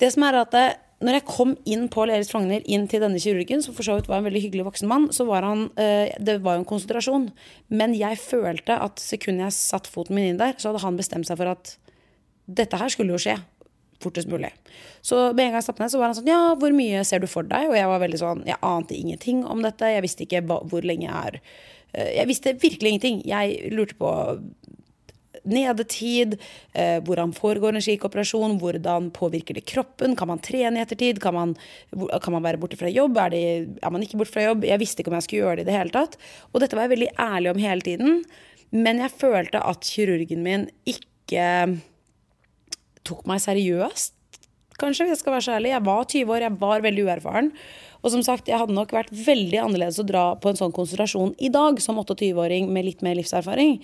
Det 0.01 0.09
som 0.11 0.25
er 0.27 0.41
at 0.41 0.55
det, 0.55 0.67
når 1.03 1.19
jeg 1.19 1.27
kom 1.29 1.55
inn 1.69 1.89
på 1.93 2.05
Lerits 2.07 2.31
Frogner, 2.33 2.63
inn 2.71 2.87
til 2.91 3.03
denne 3.03 3.21
kirurgen, 3.23 3.63
som 3.65 3.75
for 3.77 3.87
så 3.87 3.97
vidt 3.99 4.09
var 4.11 4.21
en 4.21 4.29
veldig 4.29 4.43
hyggelig 4.45 4.67
voksen 4.71 4.91
mann, 4.91 5.09
så 5.15 5.27
var 5.29 5.47
han 5.47 5.67
eh, 5.81 6.15
Det 6.23 6.39
var 6.45 6.57
jo 6.57 6.63
en 6.63 6.69
konsentrasjon. 6.69 7.29
Men 7.75 7.97
jeg 7.99 8.21
følte 8.23 8.79
at 8.79 9.03
sekundet 9.03 9.49
jeg 9.49 9.59
satte 9.59 9.91
foten 9.93 10.17
min 10.19 10.33
inn 10.33 10.41
der, 10.41 10.55
så 10.59 10.71
hadde 10.71 10.85
han 10.85 11.01
bestemt 11.01 11.29
seg 11.29 11.41
for 11.41 11.53
at 11.55 11.75
dette 12.47 12.79
her 12.79 12.93
skulle 12.93 13.15
jo 13.15 13.23
skje 13.23 13.37
fortest 14.03 14.31
mulig. 14.31 14.51
Så 15.03 15.19
med 15.33 15.45
en 15.45 15.53
gang 15.53 15.61
jeg 15.61 15.69
satte 15.69 15.83
ned, 15.83 15.93
så 15.93 16.01
var 16.01 16.11
han 16.11 16.19
sånn 16.19 16.31
Ja, 16.31 16.41
hvor 16.59 16.75
mye 16.75 17.05
ser 17.07 17.23
du 17.23 17.29
for 17.31 17.47
deg? 17.47 17.71
Og 17.71 17.77
jeg 17.79 17.91
var 17.91 18.03
veldig 18.03 18.19
sånn 18.23 18.43
Jeg 18.49 18.59
ante 18.67 18.99
ingenting 18.99 19.45
om 19.47 19.63
dette. 19.65 19.91
Jeg 19.91 20.05
visste 20.05 20.27
ikke 20.27 20.43
hvor 20.49 20.87
lenge 20.87 21.07
jeg 21.07 21.15
er 21.15 21.39
eh, 21.39 22.11
Jeg 22.21 22.31
visste 22.31 22.57
virkelig 22.59 22.95
ingenting. 22.95 23.23
Jeg 23.29 23.75
lurte 23.75 23.99
på 23.99 24.13
nedetid, 25.49 26.37
eh, 26.75 26.99
hvordan 27.05 27.35
foregår 27.37 27.75
en 27.75 27.85
slik 27.85 28.05
operasjon, 28.07 28.59
hvordan 28.61 29.11
påvirker 29.15 29.59
det 29.59 29.67
kroppen, 29.69 30.17
kan 30.17 30.31
man 30.31 30.43
trene 30.43 30.79
i 30.79 30.85
ettertid, 30.85 31.21
kan 31.23 31.35
man, 31.35 31.55
kan 31.93 32.37
man 32.37 32.45
være 32.47 32.61
borte 32.63 32.79
fra 32.81 32.91
jobb, 32.93 33.19
er, 33.19 33.35
det, 33.35 33.45
er, 33.83 33.91
man 33.91 34.05
ikke 34.05 34.21
borte 34.21 34.35
fra 34.35 34.47
jobb? 34.49 34.67
Jeg 34.69 34.83
visste 34.83 35.03
ikke 35.03 35.13
om 35.13 35.19
jeg 35.19 35.29
skulle 35.29 35.45
gjøre 35.45 35.61
det 35.61 35.67
i 35.67 35.71
det 35.71 35.79
hele 35.79 35.95
tatt. 35.95 36.19
Og 36.53 36.63
dette 36.63 36.79
var 36.79 36.87
jeg 36.87 36.97
veldig 36.97 37.13
ærlig 37.21 37.53
om 37.53 37.63
hele 37.63 37.87
tiden, 37.87 38.25
men 38.73 39.03
jeg 39.03 39.17
følte 39.21 39.61
at 39.61 39.85
kirurgen 39.85 40.45
min 40.47 40.69
ikke 40.89 41.47
tok 43.07 43.25
meg 43.29 43.43
seriøst. 43.43 44.19
Kanskje, 44.81 45.05
hvis 45.05 45.17
jeg 45.17 45.23
skal 45.23 45.35
være 45.37 45.45
så 45.45 45.57
ærlig. 45.59 45.73
Jeg 45.75 45.85
var 45.87 46.05
20 46.09 46.33
år, 46.33 46.45
jeg 46.47 46.59
var 46.61 46.85
veldig 46.85 47.05
uerfaren. 47.07 47.51
Og 48.03 48.11
som 48.15 48.23
sagt, 48.27 48.49
jeg 48.51 48.59
hadde 48.59 48.75
nok 48.75 48.93
vært 48.95 49.13
veldig 49.15 49.61
annerledes 49.63 50.01
å 50.03 50.07
dra 50.07 50.25
på 50.43 50.51
en 50.51 50.59
sånn 50.59 50.75
konsentrasjon 50.75 51.37
i 51.39 51.53
dag, 51.55 51.79
som 51.83 52.01
28-åring 52.01 52.71
med 52.73 52.89
litt 52.89 53.05
mer 53.07 53.19
livserfaring. 53.19 53.77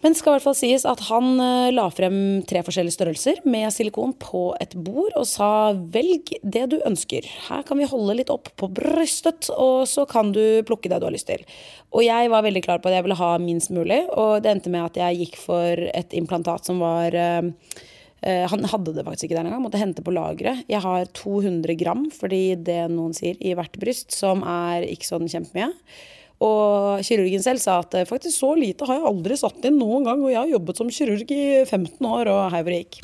Men 0.00 0.14
det 0.14 0.20
skal 0.20 0.32
i 0.32 0.36
hvert 0.38 0.46
fall 0.46 0.56
sies 0.56 0.86
at 0.88 1.02
han 1.10 1.34
uh, 1.36 1.68
la 1.74 1.84
frem 1.92 2.14
tre 2.48 2.62
forskjellige 2.64 2.96
størrelser 2.96 3.42
med 3.44 3.68
silikon 3.74 4.14
på 4.20 4.46
et 4.62 4.72
bord 4.72 5.12
og 5.18 5.26
sa 5.28 5.50
velg 5.92 6.32
det 6.40 6.64
du 6.72 6.78
ønsker. 6.88 7.26
Her 7.50 7.66
kan 7.68 7.76
vi 7.80 7.88
holde 7.88 8.16
litt 8.16 8.32
opp 8.32 8.48
på 8.60 8.70
brystet, 8.72 9.50
og 9.52 9.84
så 9.90 10.06
kan 10.08 10.32
du 10.32 10.62
plukke 10.68 10.88
det 10.88 11.02
du 11.02 11.06
har 11.08 11.14
lyst 11.14 11.28
til. 11.28 11.44
Og 11.92 12.04
jeg 12.06 12.30
var 12.32 12.46
veldig 12.46 12.62
klar 12.64 12.80
på 12.80 12.88
at 12.88 12.96
jeg 12.96 13.06
ville 13.06 13.20
ha 13.20 13.34
minst 13.42 13.72
mulig, 13.76 14.00
og 14.16 14.40
det 14.40 14.54
endte 14.54 14.72
med 14.72 14.88
at 14.88 14.96
jeg 15.02 15.20
gikk 15.20 15.36
for 15.42 15.88
et 15.92 16.16
implantat 16.16 16.70
som 16.70 16.80
var 16.80 17.16
uh, 17.20 17.50
uh, 18.24 18.46
han 18.54 18.64
hadde 18.72 18.94
det 18.96 19.04
faktisk 19.04 19.28
ikke 19.28 19.36
der 19.36 19.50
engang, 19.50 19.66
måtte 19.66 19.82
hente 19.82 20.04
på 20.06 20.14
lageret. 20.16 20.64
Jeg 20.72 20.80
har 20.86 21.12
200 21.12 21.76
gram, 21.82 22.06
fordi 22.14 22.56
det 22.56 22.86
noen 22.94 23.12
sier, 23.16 23.36
i 23.36 23.52
hvert 23.58 23.76
bryst, 23.82 24.16
som 24.16 24.46
er 24.48 24.88
ikke 24.88 25.12
sånn 25.12 25.28
kjempemye. 25.28 25.74
Og 26.40 27.04
kirurgen 27.04 27.42
selv 27.44 27.60
sa 27.60 27.78
at 27.82 27.94
faktisk 28.08 28.32
så 28.32 28.54
lite 28.56 28.86
har 28.88 28.96
jeg 28.96 29.08
aldri 29.10 29.36
satt 29.36 29.64
inn 29.68 29.76
noen 29.76 30.06
gang, 30.08 30.22
og 30.24 30.32
jeg 30.32 30.40
har 30.40 30.52
jobbet 30.54 30.80
som 30.80 30.92
kirurg 30.92 31.32
i 31.36 31.44
15 31.66 32.00
år, 32.00 32.30
og 32.32 32.42
hei 32.54 32.62
hvor 32.64 32.72
det 32.72 32.82
gikk. 32.86 33.00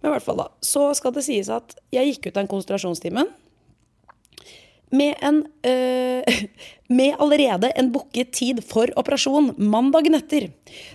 Men 0.00 0.08
i 0.08 0.14
hvert 0.14 0.24
fall 0.24 0.40
da, 0.40 0.48
så 0.64 0.88
skal 0.96 1.12
det 1.14 1.26
sies 1.26 1.50
at 1.52 1.76
jeg 1.94 2.14
gikk 2.14 2.30
ut 2.30 2.32
av 2.32 2.40
den 2.40 2.50
konsentrasjonstimen 2.50 3.28
med, 4.92 5.14
en, 5.24 5.42
øh, 5.68 6.40
med 6.98 7.20
allerede 7.20 7.70
en 7.78 7.92
booket 7.92 8.32
tid 8.36 8.64
for 8.64 8.90
operasjon 9.00 9.52
mandagen 9.56 10.16
etter. 10.18 10.50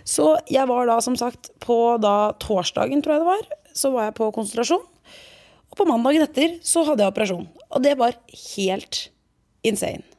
Så 0.06 0.36
jeg 0.52 0.68
var 0.70 0.90
da 0.90 1.00
som 1.02 1.18
sagt 1.20 1.52
på 1.64 1.80
da 2.02 2.34
torsdagen, 2.42 3.06
tror 3.06 3.18
jeg 3.18 3.26
det 3.26 3.32
var, 3.32 3.48
så 3.78 3.94
var 3.94 4.10
jeg 4.10 4.18
på 4.20 4.34
konsentrasjon. 4.36 4.86
Og 5.68 5.78
på 5.78 5.88
mandagen 5.90 6.26
etter 6.26 6.60
så 6.66 6.86
hadde 6.90 7.06
jeg 7.06 7.14
operasjon. 7.14 7.48
Og 7.70 7.84
det 7.86 7.98
var 8.02 8.18
helt 8.58 9.08
insane 9.66 10.17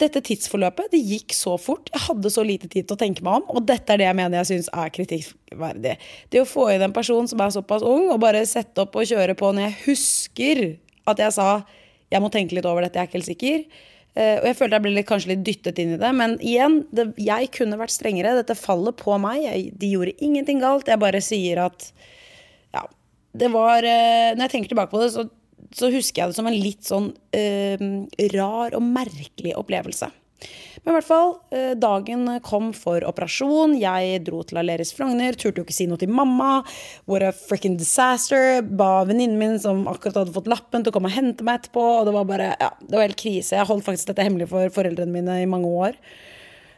dette 0.00 0.20
tidsforløpet 0.28 0.92
det 0.92 1.00
gikk 1.00 1.34
så 1.36 1.54
fort. 1.60 1.88
Jeg 1.94 2.04
hadde 2.08 2.32
så 2.32 2.44
lite 2.44 2.68
tid 2.68 2.86
til 2.86 2.96
å 2.96 3.00
tenke 3.00 3.24
meg 3.24 3.40
om, 3.40 3.56
og 3.56 3.66
dette 3.68 3.94
er 3.94 4.02
det 4.02 4.08
jeg 4.08 4.18
mener 4.18 4.42
jeg 4.42 4.50
syns 4.50 4.70
er 4.72 4.92
kritikkverdig. 4.92 5.96
Det 6.32 6.42
å 6.42 6.48
få 6.48 6.68
inn 6.74 6.84
en 6.84 6.94
person 6.96 7.28
som 7.30 7.40
er 7.40 7.54
såpass 7.54 7.84
ung, 7.86 8.10
og 8.12 8.20
bare 8.22 8.44
sette 8.48 8.84
opp 8.84 8.96
og 8.98 9.08
kjøre 9.08 9.36
på 9.38 9.52
når 9.56 9.68
jeg 9.68 9.78
husker 9.86 10.64
at 11.06 11.22
jeg 11.22 11.36
sa 11.38 11.50
jeg 12.12 12.22
må 12.22 12.30
tenke 12.30 12.54
litt 12.54 12.66
over 12.68 12.84
dette, 12.84 12.98
jeg 12.98 13.06
er 13.06 13.10
ikke 13.10 13.18
helt 13.18 13.30
sikker. 13.30 13.62
Uh, 14.16 14.36
og 14.40 14.44
jeg 14.48 14.56
følte 14.56 14.78
jeg 14.78 14.84
ble 14.84 14.92
litt, 14.94 15.08
kanskje 15.08 15.32
litt 15.34 15.42
dyttet 15.44 15.80
inn 15.82 15.96
i 15.96 16.00
det. 16.00 16.10
Men 16.16 16.36
igjen, 16.40 16.78
det, 16.94 17.10
jeg 17.20 17.50
kunne 17.56 17.78
vært 17.80 17.92
strengere. 17.92 18.36
Dette 18.38 18.56
faller 18.56 18.94
på 18.96 19.16
meg. 19.20 19.42
Jeg, 19.44 19.72
de 19.76 19.90
gjorde 19.92 20.14
ingenting 20.24 20.62
galt. 20.62 20.88
Jeg 20.88 21.02
bare 21.02 21.20
sier 21.24 21.60
at 21.66 21.90
ja, 22.76 22.86
det 23.36 23.50
var 23.52 23.84
uh, 23.84 24.30
Når 24.36 24.46
jeg 24.46 24.54
tenker 24.54 24.72
tilbake 24.72 24.92
på 24.94 25.02
det, 25.02 25.10
så 25.16 25.26
så 25.74 25.90
husker 25.94 26.22
jeg 26.22 26.30
det 26.30 26.38
som 26.38 26.48
en 26.50 26.60
litt 26.60 26.86
sånn 26.86 27.10
eh, 27.36 27.80
rar 28.34 28.76
og 28.76 28.84
merkelig 28.84 29.56
opplevelse. 29.58 30.10
Men 30.84 30.92
i 30.92 30.96
hvert 31.00 31.08
fall, 31.08 31.32
eh, 31.50 31.72
dagen 31.80 32.28
kom 32.46 32.68
for 32.76 33.02
operasjon. 33.08 33.72
Jeg 33.80 34.20
dro 34.28 34.42
til 34.46 34.60
Aleris 34.60 34.92
Frogner, 34.94 35.34
turte 35.34 35.58
jo 35.58 35.64
ikke 35.66 35.74
si 35.74 35.88
noe 35.90 35.98
til 35.98 36.12
mamma. 36.12 36.60
What 37.10 37.24
a 37.26 37.32
fricken 37.32 37.76
disaster. 37.80 38.60
Ba 38.62 39.04
venninnen 39.08 39.40
min 39.40 39.58
som 39.58 39.86
akkurat 39.90 40.20
hadde 40.20 40.36
fått 40.36 40.46
lappen, 40.52 40.84
til 40.84 40.92
å 40.92 40.94
komme 40.94 41.10
og 41.10 41.16
hente 41.16 41.42
meg 41.42 41.58
etterpå. 41.62 41.82
Og 42.00 42.06
det 42.06 42.14
var 42.14 42.30
bare, 42.30 42.52
ja, 42.60 42.70
det 42.78 42.94
var 42.94 43.08
helt 43.08 43.18
krise. 43.18 43.56
Jeg 43.56 43.66
holdt 43.66 43.88
faktisk 43.88 44.12
dette 44.12 44.28
hemmelig 44.28 44.50
for 44.52 44.70
foreldrene 44.70 45.10
mine 45.10 45.40
i 45.42 45.50
mange 45.50 45.66
år. 45.66 45.98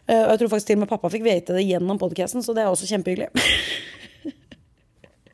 Eh, 0.09 0.23
og 0.23 0.33
jeg 0.33 0.41
tror 0.41 0.55
faktisk 0.55 0.71
til 0.71 0.79
og 0.81 0.87
med 0.87 0.93
pappa 0.95 1.13
fikk 1.13 1.27
vite 1.27 1.59
det 1.59 1.67
gjennom 1.69 2.01
podkasten, 2.01 2.41
så 2.41 2.57
det 2.57 2.65
er 2.65 2.73
også 2.73 2.89
kjempehyggelig. 2.89 3.29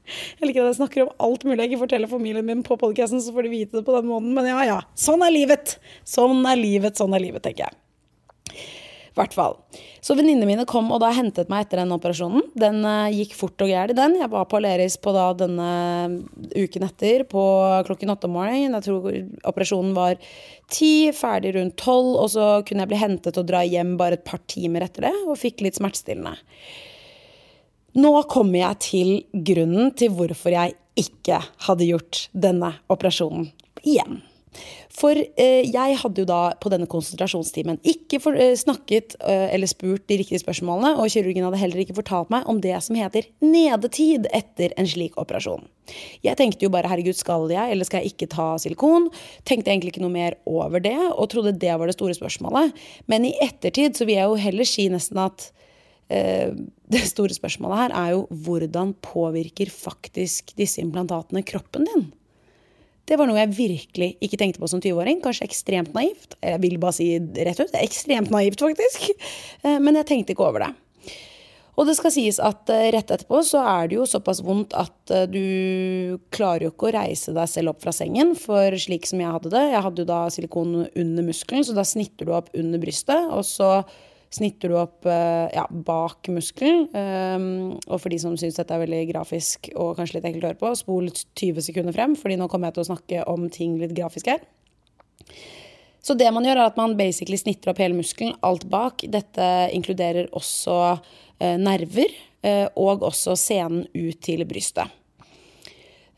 Jeg 0.04 0.48
liker 0.48 0.64
at 0.64 0.72
jeg 0.72 0.80
snakker 0.82 1.06
om 1.06 1.12
alt 1.26 1.46
mulig 1.48 1.62
jeg 1.62 1.72
ikke 1.72 1.84
forteller 1.86 2.10
familien 2.10 2.46
min 2.46 2.64
på 2.66 2.76
podkasten, 2.80 3.22
så 3.24 3.32
får 3.34 3.46
de 3.46 3.54
vite 3.54 3.78
det 3.78 3.86
på 3.86 3.96
den 3.96 4.10
måten. 4.10 4.34
Men 4.36 4.50
ja, 4.50 4.60
ja. 4.68 4.78
Sånn 4.98 5.24
er 5.24 5.32
livet. 5.32 5.78
Sånn 6.08 6.44
er 6.48 6.60
livet, 6.60 7.00
sånn 7.00 7.16
er 7.16 7.24
livet, 7.24 7.44
tenker 7.46 7.68
jeg. 7.68 7.78
I 9.14 9.20
hvert 9.20 9.34
fall. 9.36 9.52
Så 10.02 10.16
venninnene 10.18 10.48
mine 10.48 10.64
kom 10.66 10.88
og 10.90 10.98
da 10.98 11.12
hentet 11.14 11.46
meg 11.48 11.62
etter 11.64 11.78
den 11.80 11.94
operasjonen. 11.94 12.48
Den 12.58 12.80
uh, 12.82 13.06
gikk 13.14 13.36
fort 13.38 13.62
og 13.62 13.70
gærent, 13.70 13.94
den. 13.94 14.16
Jeg 14.18 14.30
var 14.32 14.48
på 14.50 14.58
Aleris 14.58 14.96
på 14.98 15.12
da 15.14 15.28
denne 15.38 15.68
uken 16.50 16.86
etter 16.88 17.22
på 17.30 17.44
klokken 17.86 18.10
åtte 18.10 18.26
om 18.26 18.34
morgenen. 18.34 18.74
Jeg 18.74 18.86
tror 18.88 19.06
operasjonen 19.52 19.94
var 19.94 20.18
ti, 20.66 21.12
ferdig 21.14 21.54
rundt 21.54 21.78
tolv, 21.78 22.10
og 22.24 22.32
så 22.34 22.48
kunne 22.66 22.82
jeg 22.82 22.90
bli 22.90 23.00
hentet 23.04 23.38
og 23.38 23.46
dra 23.48 23.62
hjem 23.62 23.94
bare 24.00 24.18
et 24.18 24.26
par 24.26 24.42
timer 24.50 24.88
etter 24.88 25.06
det, 25.06 25.14
og 25.28 25.38
fikk 25.38 25.62
litt 25.62 25.78
smertestillende. 25.78 26.34
Nå 27.94 28.12
kommer 28.30 28.58
jeg 28.58 28.80
til 28.82 29.10
grunnen 29.46 29.92
til 29.98 30.14
hvorfor 30.14 30.54
jeg 30.54 30.74
ikke 30.98 31.40
hadde 31.66 31.90
gjort 31.90 32.28
denne 32.34 32.74
operasjonen 32.90 33.50
igjen. 33.82 34.22
For 34.94 35.18
eh, 35.18 35.66
jeg 35.66 35.96
hadde 35.98 36.22
jo 36.22 36.26
da 36.28 36.40
på 36.62 36.70
denne 36.70 36.86
konsentrasjonstimen 36.90 37.80
ikke 37.90 38.20
for, 38.22 38.38
eh, 38.38 38.54
snakket 38.58 39.16
eh, 39.18 39.48
eller 39.54 39.70
spurt 39.70 40.04
de 40.10 40.20
riktige 40.20 40.38
spørsmålene, 40.38 40.92
og 41.02 41.10
kirurgen 41.10 41.46
hadde 41.48 41.58
heller 41.58 41.82
ikke 41.82 41.96
fortalt 41.98 42.30
meg 42.30 42.46
om 42.50 42.60
det 42.62 42.76
som 42.86 42.98
heter 42.98 43.26
nedetid 43.42 44.28
etter 44.30 44.74
en 44.78 44.86
slik 44.90 45.18
operasjon. 45.18 45.66
Jeg 46.24 46.38
tenkte 46.38 46.66
jo 46.66 46.72
bare 46.74 46.90
herregud, 46.90 47.18
skal 47.18 47.48
jeg 47.50 47.74
eller 47.74 47.88
skal 47.88 48.04
jeg 48.04 48.14
ikke 48.14 48.30
ta 48.36 48.52
silikon? 48.62 49.10
Tenkte 49.48 49.74
egentlig 49.74 49.96
ikke 49.96 50.04
noe 50.06 50.14
mer 50.14 50.38
over 50.46 50.82
det, 50.82 50.96
og 51.10 51.28
trodde 51.34 51.56
det 51.58 51.74
var 51.74 51.90
det 51.90 51.98
store 51.98 52.14
spørsmålet. 52.16 52.78
Men 53.10 53.26
i 53.26 53.34
ettertid 53.42 53.98
så 53.98 54.06
vil 54.06 54.20
jeg 54.20 54.30
jo 54.30 54.40
heller 54.46 54.70
si 54.70 54.86
nesten 54.92 55.20
at 55.26 55.50
det 56.08 57.00
store 57.08 57.32
spørsmålet 57.32 57.78
her 57.80 57.94
er 57.96 58.10
jo 58.12 58.26
hvordan 58.44 58.92
påvirker 59.02 59.70
faktisk 59.72 60.52
disse 60.58 60.82
implantatene 60.82 61.40
kroppen 61.48 61.88
din? 61.88 62.04
Det 63.04 63.18
var 63.20 63.28
noe 63.28 63.42
jeg 63.42 63.52
virkelig 63.52 64.14
ikke 64.24 64.38
tenkte 64.40 64.62
på 64.62 64.68
som 64.70 64.80
20-åring. 64.80 65.20
Kanskje 65.24 65.44
ekstremt 65.44 65.92
naivt. 65.96 66.38
Jeg 66.40 66.60
vil 66.62 66.78
bare 66.80 66.96
si 66.96 67.10
rett 67.18 67.60
ut. 67.60 67.76
Ekstremt 67.76 68.32
naivt, 68.32 68.64
faktisk. 68.64 69.10
Eh, 69.60 69.76
men 69.76 70.00
jeg 70.00 70.08
tenkte 70.08 70.32
ikke 70.32 70.46
over 70.46 70.64
det. 70.64 70.70
Og 71.74 71.88
det 71.88 71.96
skal 71.98 72.14
sies 72.14 72.38
at 72.40 72.70
eh, 72.72 72.88
rett 72.94 73.12
etterpå 73.12 73.42
så 73.44 73.60
er 73.66 73.90
det 73.90 73.98
jo 73.98 74.06
såpass 74.08 74.40
vondt 74.46 74.76
at 74.78 75.12
du 75.28 76.16
klarer 76.32 76.68
jo 76.68 76.72
ikke 76.72 76.88
å 76.88 76.94
reise 76.96 77.34
deg 77.36 77.50
selv 77.50 77.74
opp 77.74 77.84
fra 77.84 77.92
sengen. 77.92 78.32
For 78.40 78.72
slik 78.80 79.10
som 79.10 79.20
jeg 79.20 79.36
hadde 79.36 79.52
det, 79.52 79.66
jeg 79.74 79.84
hadde 79.84 80.04
jo 80.04 80.08
da 80.08 80.22
silikon 80.32 80.74
under 80.86 81.28
muskelen, 81.28 81.66
så 81.66 81.76
da 81.76 81.84
snitter 81.84 82.30
du 82.30 82.34
opp 82.38 82.48
under 82.56 82.80
brystet. 82.80 83.28
Og 83.36 83.44
så 83.44 83.72
snitter 84.34 84.72
du 84.72 84.78
opp 84.80 85.06
eh, 85.06 85.46
ja, 85.54 85.64
bak 85.70 86.28
muskelen. 86.32 86.88
Um, 86.90 87.46
og 87.86 88.00
for 88.02 88.12
de 88.12 88.18
som 88.22 88.34
syns 88.40 88.58
dette 88.58 88.74
er 88.74 88.82
veldig 88.82 89.02
grafisk 89.12 89.70
og 89.74 89.94
kanskje 89.98 90.18
litt 90.18 90.28
ekkelt 90.30 90.46
å 90.46 90.50
høre 90.52 90.60
på, 90.60 90.72
spol 90.78 91.10
20 91.14 91.68
sekunder 91.68 91.94
frem, 91.96 92.16
fordi 92.18 92.38
nå 92.40 92.48
kommer 92.50 92.70
jeg 92.70 92.78
til 92.78 92.84
å 92.84 92.88
snakke 92.90 93.26
om 93.30 93.46
ting 93.52 93.76
litt 93.80 93.94
grafisk 93.96 94.32
her. 94.32 94.42
Så 96.04 96.16
det 96.20 96.28
man 96.36 96.44
gjør, 96.44 96.60
er 96.60 96.68
at 96.68 96.80
man 96.80 96.98
basically 96.98 97.38
snitter 97.40 97.72
opp 97.72 97.80
hele 97.80 97.96
muskelen, 97.96 98.34
alt 98.44 98.66
bak. 98.68 99.06
Dette 99.08 99.46
inkluderer 99.72 100.28
også 100.36 100.76
eh, 100.92 101.56
nerver, 101.60 102.12
eh, 102.44 102.66
og 102.76 103.06
også 103.08 103.38
senen 103.40 103.86
ut 103.94 104.20
til 104.24 104.44
brystet. 104.48 104.92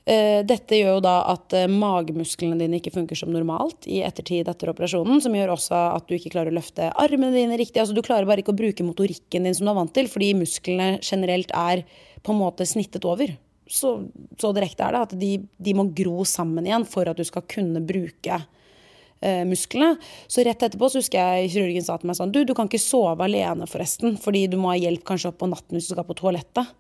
Eh, 0.07 0.45
dette 0.47 0.79
gjør 0.79 1.01
jo 1.01 1.03
da 1.03 1.17
at 1.33 1.55
eh, 1.59 1.67
magemusklene 1.67 2.55
dine 2.61 2.79
ikke 2.79 2.93
funker 2.95 3.19
som 3.19 3.33
normalt 3.35 3.89
i 3.91 4.05
ettertid 4.07 4.47
etter 4.47 4.71
operasjonen, 4.71 5.19
som 5.23 5.35
gjør 5.35 5.57
også 5.57 5.81
at 5.97 6.07
du 6.07 6.15
ikke 6.15 6.31
klarer 6.37 6.55
å 6.55 6.59
løfte 6.61 6.93
armene 6.95 7.35
dine 7.35 7.59
riktig. 7.59 7.81
Altså, 7.83 7.97
du 7.97 8.05
klarer 8.07 8.29
bare 8.29 8.45
ikke 8.45 8.55
å 8.55 8.61
bruke 8.61 8.87
motorikken 8.87 9.49
din 9.49 9.57
som 9.57 9.67
du 9.67 9.73
er 9.73 9.81
vant 9.81 9.91
til, 9.97 10.07
fordi 10.13 10.31
musklene 10.39 11.01
generelt 11.03 11.51
er 11.59 11.83
på 12.23 12.37
en 12.37 12.39
måte 12.39 12.69
snittet 12.71 13.09
over. 13.09 13.35
Så, 13.67 13.97
så 14.39 14.53
direkte 14.55 14.87
er 14.87 14.95
det 14.95 15.03
at 15.09 15.19
de, 15.19 15.33
de, 15.43 15.75
må 15.75 15.89
gro 15.91 16.23
sammen 16.23 16.69
igjen 16.69 16.87
for 16.87 17.11
at 17.11 17.19
du 17.19 17.27
skal 17.27 17.43
kunne 17.51 17.83
bruke 17.83 18.39
eh, 18.39 19.43
musklene. 19.51 19.97
Så 20.31 20.47
rett 20.47 20.63
etterpå 20.63 20.87
så 20.87 21.03
husker 21.03 21.19
jeg 21.19 21.51
kirurgen 21.57 21.83
sa 21.83 21.99
til 21.99 22.13
meg 22.13 22.21
sånn 22.21 22.31
Du, 22.31 22.45
du 22.47 22.55
kan 22.55 22.71
ikke 22.71 22.79
sove 22.79 23.27
alene, 23.27 23.67
forresten, 23.67 24.15
fordi 24.23 24.47
du 24.55 24.61
må 24.63 24.71
ha 24.71 24.79
hjelp 24.79 25.03
kanskje 25.11 25.35
opp 25.35 25.43
på 25.43 25.51
natten 25.51 25.81
hvis 25.81 25.91
du 25.91 25.97
skal 25.97 26.07
på 26.07 26.21
toalettet 26.23 26.77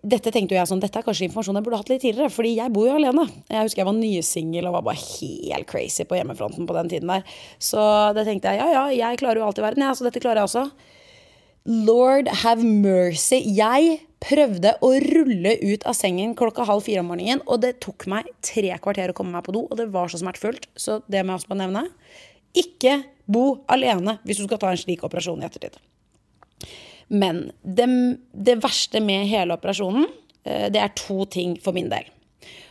dette 0.00 0.32
tenkte 0.32 0.56
jeg 0.56 0.68
sånn, 0.70 0.80
dette 0.80 0.96
er 1.00 1.04
kanskje 1.04 1.26
informasjon 1.26 1.58
jeg 1.58 1.64
burde 1.66 1.78
hatt 1.82 1.90
litt 1.92 2.00
tidligere, 2.00 2.32
fordi 2.32 2.54
jeg 2.56 2.72
bor 2.72 2.86
jo 2.88 2.94
alene. 2.96 3.26
Jeg 3.52 3.66
husker 3.66 3.82
jeg 3.82 3.88
var 3.90 3.96
nysingel 3.98 4.68
og 4.70 4.76
var 4.78 4.86
bare 4.86 5.02
helt 5.02 5.68
crazy 5.68 6.06
på 6.08 6.16
hjemmefronten 6.16 6.68
på 6.68 6.76
den 6.76 6.88
tiden 6.92 7.12
der. 7.12 7.26
Så 7.60 7.82
det 8.16 8.24
tenkte 8.28 8.54
jeg, 8.54 8.62
ja 8.62 8.68
ja, 8.72 8.84
jeg 8.96 9.20
klarer 9.20 9.42
jo 9.42 9.48
alt 9.48 9.60
i 9.60 9.66
verden, 9.66 9.84
ja, 9.84 9.92
så 9.96 10.08
dette 10.08 10.22
klarer 10.24 10.40
jeg 10.40 10.48
også. 10.48 10.94
Lord 11.68 12.30
have 12.46 12.64
mercy. 12.64 13.42
Jeg 13.58 13.98
prøvde 14.24 14.72
å 14.80 14.94
rulle 15.04 15.52
ut 15.60 15.84
av 15.84 15.98
sengen 15.98 16.32
klokka 16.38 16.64
halv 16.64 16.86
fire 16.86 17.02
om 17.04 17.12
morgenen, 17.12 17.44
og 17.44 17.60
det 17.66 17.74
tok 17.84 18.08
meg 18.08 18.30
tre 18.40 18.72
kvarter 18.80 19.12
å 19.12 19.18
komme 19.18 19.36
meg 19.36 19.44
på 19.44 19.52
do, 19.52 19.66
og 19.68 19.76
det 19.76 19.90
var 19.92 20.08
så 20.08 20.22
smertefullt. 20.22 20.70
Så 20.80 21.02
det 21.12 21.20
må 21.20 21.34
jeg 21.34 21.42
også 21.42 21.52
bare 21.52 21.66
nevne. 21.66 21.84
Ikke 22.56 23.02
bo 23.28 23.60
alene 23.68 24.16
hvis 24.24 24.40
du 24.40 24.48
skal 24.48 24.62
ta 24.64 24.72
en 24.72 24.80
slik 24.80 25.04
operasjon 25.04 25.44
i 25.44 25.48
ettertid. 25.50 25.76
Men 27.08 27.50
det, 27.62 27.88
det 28.32 28.58
verste 28.62 29.00
med 29.00 29.26
hele 29.28 29.56
operasjonen, 29.56 30.06
eh, 30.44 30.68
det 30.72 30.80
er 30.82 30.96
to 30.96 31.24
ting 31.30 31.56
for 31.64 31.76
min 31.76 31.90
del. 31.92 32.08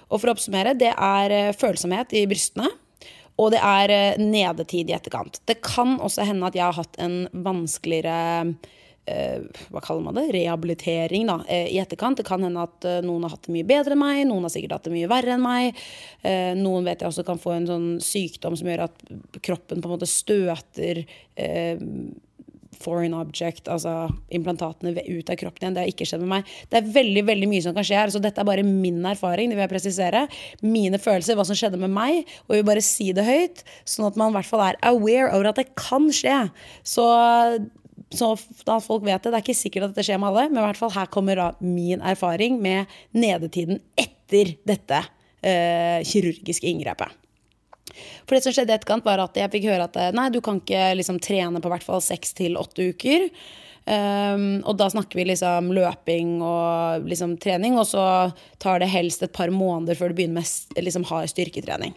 Og 0.07 0.21
for 0.21 0.29
å 0.29 0.37
oppsummere, 0.37 0.77
det 0.77 0.93
er 0.93 1.33
eh, 1.33 1.53
følsomhet 1.57 2.13
i 2.17 2.27
brystene. 2.29 2.69
Og 3.37 3.51
det 3.53 3.61
er 3.61 3.93
eh, 3.93 4.21
nedetid 4.21 4.89
i 4.89 4.97
etterkant. 4.97 5.41
Det 5.49 5.59
kan 5.65 5.97
også 5.97 6.25
hende 6.29 6.49
at 6.49 6.57
jeg 6.57 6.67
har 6.67 6.77
hatt 6.77 6.99
en 7.03 7.23
vanskeligere 7.33 8.19
hva 9.07 9.79
kaller 9.79 10.03
man 10.03 10.17
det, 10.17 10.25
rehabilitering 10.35 11.29
da, 11.29 11.37
i 11.47 11.77
etterkant. 11.79 12.19
Det 12.19 12.25
kan 12.27 12.41
hende 12.43 12.65
at 12.67 12.83
noen 13.05 13.23
har 13.23 13.31
hatt 13.31 13.45
det 13.45 13.53
mye 13.55 13.63
bedre 13.63 13.95
enn 13.95 14.01
meg, 14.01 14.17
noen 14.27 14.43
har 14.43 14.51
sikkert 14.51 14.73
hatt 14.75 14.89
det 14.89 14.91
mye 14.91 15.07
verre 15.07 15.31
enn 15.37 15.45
meg. 15.45 15.79
Noen 16.59 16.83
vet 16.83 17.05
jeg 17.05 17.07
også 17.07 17.23
kan 17.23 17.39
få 17.39 17.53
en 17.55 17.69
sånn 17.69 17.85
sykdom 18.03 18.57
som 18.59 18.67
gjør 18.67 18.83
at 18.89 19.05
kroppen 19.39 19.79
på 19.79 19.87
en 19.87 19.93
måte 19.93 20.11
støter 20.11 21.05
foreign 22.81 23.15
object, 23.17 23.67
altså 23.71 24.07
implantatene 24.33 24.93
ut 25.07 25.31
av 25.31 25.39
kroppen 25.39 25.63
igjen. 25.63 25.77
Det 25.77 25.83
har 25.83 25.91
ikke 25.91 26.07
skjedd 26.09 26.23
med 26.23 26.33
meg. 26.37 26.51
Det 26.71 26.79
er 26.79 26.91
veldig 26.97 27.23
veldig 27.29 27.49
mye 27.51 27.65
som 27.65 27.75
kan 27.77 27.87
skje 27.87 27.99
her. 27.99 28.13
Så 28.13 28.21
dette 28.23 28.41
er 28.43 28.47
bare 28.47 28.65
min 28.67 29.01
erfaring. 29.07 29.49
Det 29.49 29.57
vil 29.57 29.65
jeg 29.65 29.73
presisere. 29.73 30.25
Mine 30.65 31.01
følelser, 31.01 31.37
hva 31.39 31.47
som 31.47 31.57
skjedde 31.57 31.81
med 31.81 31.93
meg. 31.93 32.23
Og 32.47 32.55
jeg 32.55 32.63
vil 32.63 32.69
bare 32.69 32.85
si 32.85 33.09
det 33.17 33.27
høyt, 33.27 33.65
sånn 33.87 34.09
at 34.09 34.19
man 34.19 34.33
i 34.33 34.39
hvert 34.39 34.51
fall 34.51 34.65
er 34.67 34.79
aware 34.87 35.33
over 35.33 35.51
at 35.51 35.61
det 35.61 35.69
kan 35.79 36.09
skje. 36.13 36.45
Så 36.87 37.07
så 38.13 38.29
da 38.63 38.77
folk 38.79 39.03
vet 39.03 39.19
det. 39.19 39.31
Det 39.33 39.35
er 39.35 39.43
ikke 39.43 39.57
sikkert 39.57 39.87
at 39.87 39.95
dette 39.95 40.05
skjer 40.07 40.19
med 40.21 40.29
alle, 40.31 40.47
men 40.51 40.61
i 40.61 40.65
hvert 40.69 40.79
fall 40.79 40.93
her 40.95 41.09
kommer 41.11 41.39
da 41.39 41.47
min 41.59 41.99
erfaring 41.99 42.59
med 42.63 42.87
nedetiden 43.17 43.81
etter 43.99 44.53
dette 44.67 45.01
eh, 45.43 45.99
kirurgiske 46.07 46.69
inngrepet. 46.71 47.11
For 48.25 48.37
det 48.37 48.43
som 48.45 48.55
skjedde 48.55 48.75
etterkant, 48.75 49.05
var 49.07 49.23
at 49.23 49.37
jeg 49.37 49.53
fikk 49.53 49.69
høre 49.71 49.87
at 49.89 50.01
nei, 50.15 50.27
du 50.33 50.41
kan 50.43 50.61
ikke 50.61 50.89
liksom 50.99 51.21
trene 51.23 51.63
på 51.63 51.71
hvert 51.71 51.85
fall 51.85 52.03
seks 52.03 52.35
til 52.37 52.59
åtte 52.59 52.91
uker. 52.93 53.29
Um, 53.87 54.65
og 54.67 54.75
da 54.75 54.89
snakker 54.91 55.15
vi 55.15 55.29
liksom 55.29 55.69
løping 55.71 56.41
og 56.43 57.05
liksom 57.07 57.37
trening, 57.39 57.77
og 57.79 57.87
så 57.87 58.03
tar 58.59 58.81
det 58.83 58.89
helst 58.91 59.23
et 59.23 59.31
par 59.31 59.53
måneder 59.53 59.95
før 59.95 60.11
du 60.11 60.17
begynner 60.17 60.41
med 60.41 60.83
liksom 60.83 61.05
hard 61.07 61.31
styrketrening. 61.31 61.95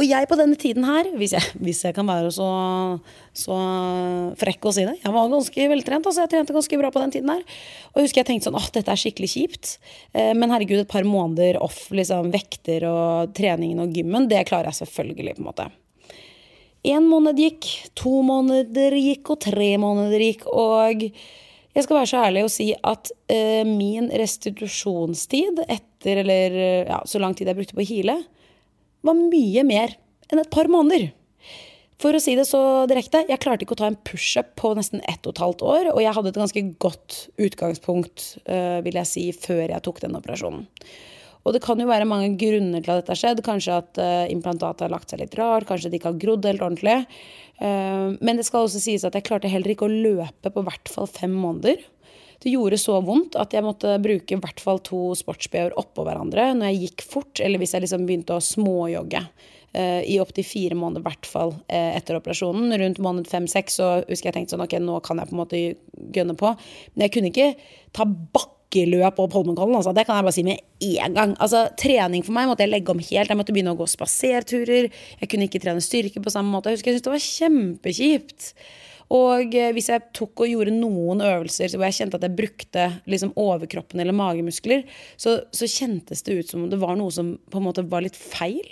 Og 0.00 0.06
jeg 0.08 0.28
på 0.30 0.36
denne 0.40 0.56
tiden 0.56 0.86
her, 0.88 1.10
hvis 1.20 1.34
jeg, 1.36 1.44
hvis 1.64 1.82
jeg 1.84 1.96
kan 1.96 2.08
være 2.08 2.30
så, 2.32 2.48
så, 3.36 3.56
frekk 4.40 4.70
å 4.70 4.72
si 4.72 4.86
det 4.88 4.96
Jeg 5.02 5.12
var 5.12 5.28
ganske 5.28 5.66
veltrent. 5.74 6.08
altså 6.08 6.24
Jeg 6.24 6.32
trente 6.32 6.56
ganske 6.56 6.78
bra 6.80 6.92
på 6.94 7.02
den 7.02 7.12
tiden 7.18 7.32
her. 7.34 7.42
Og 7.92 8.00
jeg 8.00 8.08
husker 8.08 8.22
jeg 8.22 8.30
tenkte 8.30 8.48
sånn 8.48 8.56
åh, 8.56 8.70
dette 8.72 8.94
er 8.94 9.02
skikkelig 9.02 9.30
kjipt. 9.34 9.74
Eh, 10.14 10.32
men 10.38 10.54
herregud, 10.54 10.80
et 10.80 10.90
par 10.90 11.04
måneder 11.04 11.60
off 11.60 11.90
liksom, 11.92 12.32
vekter 12.32 12.88
og 12.88 13.36
treningen 13.36 13.84
og 13.84 13.92
gymmen, 13.92 14.30
det 14.30 14.46
klarer 14.48 14.72
jeg 14.72 14.86
selvfølgelig, 14.86 15.36
på 15.36 15.44
en 15.44 15.50
måte. 15.50 15.68
Én 16.88 17.04
måned 17.04 17.36
gikk, 17.36 17.68
to 17.98 18.22
måneder 18.24 18.96
gikk, 18.96 19.34
og 19.34 19.42
tre 19.44 19.74
måneder 19.82 20.24
gikk. 20.30 20.48
Og 20.48 21.04
jeg 21.04 21.84
skal 21.84 21.98
være 21.98 22.08
så 22.08 22.22
ærlig 22.24 22.46
og 22.46 22.52
si 22.54 22.70
at 22.72 23.12
uh, 23.12 23.68
min 23.68 24.08
restitusjonstid 24.08 25.60
etter, 25.68 26.22
eller 26.24 26.56
ja, 26.88 27.02
så 27.04 27.20
lang 27.20 27.36
tid 27.36 27.52
jeg 27.52 27.60
brukte 27.60 27.76
på 27.76 27.84
å 27.84 27.90
hile, 27.90 28.16
var 29.06 29.18
mye 29.18 29.64
mer 29.66 29.96
enn 30.30 30.42
et 30.42 30.52
par 30.52 30.70
måneder. 30.70 31.10
For 32.00 32.16
å 32.16 32.20
si 32.22 32.32
det 32.38 32.46
så 32.48 32.86
direkte, 32.88 33.26
jeg 33.28 33.40
klarte 33.42 33.66
ikke 33.66 33.76
å 33.76 33.80
ta 33.82 33.90
en 33.90 33.98
pushup 34.08 34.54
på 34.56 34.72
nesten 34.78 35.02
ett 35.04 35.26
og 35.26 35.34
et 35.34 35.42
halvt 35.42 35.64
år, 35.68 35.90
og 35.92 36.00
jeg 36.00 36.14
hadde 36.16 36.32
et 36.32 36.40
ganske 36.40 36.62
godt 36.80 37.18
utgangspunkt, 37.44 38.26
uh, 38.48 38.80
vil 38.86 38.96
jeg 39.02 39.10
si, 39.10 39.24
før 39.36 39.66
jeg 39.66 39.84
tok 39.84 40.00
den 40.06 40.16
operasjonen. 40.16 40.64
Og 41.44 41.54
det 41.56 41.62
kan 41.64 41.80
jo 41.80 41.88
være 41.88 42.08
mange 42.08 42.34
grunner 42.40 42.82
til 42.84 42.92
at 42.92 43.00
dette 43.00 43.14
har 43.14 43.20
skjedd. 43.20 43.38
Kanskje 43.44 43.76
at 43.80 44.00
uh, 44.00 44.24
implantatet 44.32 44.84
har 44.84 44.92
lagt 44.92 45.12
seg 45.12 45.22
litt 45.22 45.36
rart, 45.40 45.64
kanskje 45.68 45.92
det 45.92 46.00
ikke 46.00 46.12
har 46.12 46.18
grodd 46.24 46.48
helt 46.48 46.64
ordentlig. 46.64 46.98
Uh, 47.60 48.16
men 48.20 48.40
det 48.40 48.44
skal 48.48 48.66
også 48.66 48.80
sies 48.80 49.04
at 49.08 49.16
jeg 49.16 49.24
klarte 49.28 49.52
heller 49.52 49.72
ikke 49.72 49.88
å 49.88 49.92
løpe 49.92 50.52
på 50.52 50.64
hvert 50.66 50.92
fall 50.92 51.08
fem 51.08 51.32
måneder. 51.36 51.80
Det 52.40 52.54
gjorde 52.54 52.78
så 52.80 52.96
vondt 53.04 53.36
at 53.36 53.52
jeg 53.52 53.64
måtte 53.64 53.98
bruke 54.00 54.36
i 54.36 54.40
hvert 54.40 54.62
fall 54.64 54.80
to 54.84 55.10
sports-BH-er 55.18 55.76
oppå 55.80 56.06
hverandre 56.06 56.50
når 56.56 56.70
jeg 56.70 56.86
gikk 56.86 57.04
fort, 57.04 57.40
eller 57.44 57.60
hvis 57.60 57.74
jeg 57.76 57.84
liksom 57.84 58.06
begynte 58.08 58.36
å 58.36 58.44
småjogge. 58.44 59.26
Uh, 59.70 60.00
I 60.02 60.16
opptil 60.18 60.42
fire 60.42 60.74
måneder, 60.74 61.04
i 61.04 61.06
hvert 61.06 61.28
fall 61.30 61.52
uh, 61.54 61.90
etter 61.92 62.16
operasjonen. 62.18 62.72
Rundt 62.80 63.02
måned 63.04 63.28
fem-seks 63.30 63.76
så 63.78 63.90
husker 64.08 64.30
jeg 64.30 64.38
tenkte 64.38 64.56
sånn 64.56 64.64
ok, 64.64 64.78
nå 64.82 64.96
kan 65.06 65.20
jeg 65.20 65.30
på 65.30 65.36
en 65.36 65.42
måte 65.44 65.60
gønne 66.16 66.34
på. 66.40 66.54
Men 66.94 67.06
jeg 67.06 67.14
kunne 67.14 67.30
ikke 67.30 67.52
ta 67.94 68.08
bakkeløp 68.08 69.20
opp 69.22 69.36
Holmenkollen. 69.36 69.76
Altså. 69.78 69.92
Det 69.94 70.08
kan 70.08 70.18
jeg 70.18 70.26
bare 70.26 70.38
si 70.40 70.46
med 70.48 70.64
en 71.04 71.20
gang. 71.20 71.36
Altså, 71.38 71.66
trening 71.78 72.26
for 72.26 72.34
meg 72.34 72.50
måtte 72.50 72.66
jeg 72.66 72.72
legge 72.72 72.96
om 72.96 73.04
helt. 73.04 73.30
Jeg 73.30 73.38
måtte 73.38 73.54
begynne 73.54 73.76
å 73.76 73.78
gå 73.78 73.86
spaserturer. 73.94 74.90
Jeg 75.20 75.30
kunne 75.30 75.46
ikke 75.46 75.62
trene 75.62 75.84
styrke 75.84 76.24
på 76.24 76.34
samme 76.34 76.50
måte. 76.56 76.72
Jeg 76.72 76.80
husker 76.80 76.90
jeg 76.90 76.98
syntes 76.98 77.10
det 77.10 77.18
var 77.18 77.28
kjempekjipt. 77.28 78.54
Og 79.10 79.56
eh, 79.58 79.72
hvis 79.74 79.88
jeg 79.90 80.06
tok 80.14 80.44
og 80.44 80.52
gjorde 80.52 80.74
noen 80.74 81.22
øvelser 81.24 81.72
hvor 81.74 81.88
jeg 81.88 81.98
kjente 81.98 82.20
at 82.20 82.26
jeg 82.26 82.36
brukte 82.38 82.86
liksom 83.10 83.32
overkroppen 83.40 84.02
eller 84.02 84.14
magemuskler, 84.16 84.84
så, 85.18 85.40
så, 85.50 85.66
kjentes 85.66 86.22
det 86.26 86.38
ut 86.38 86.52
som 86.52 86.64
om 86.64 86.70
det 86.70 86.78
var 86.82 86.94
noe 86.98 87.10
som 87.14 87.34
på 87.50 87.58
en 87.58 87.66
måte 87.66 87.86
var 87.90 88.04
litt 88.06 88.18
feil 88.18 88.68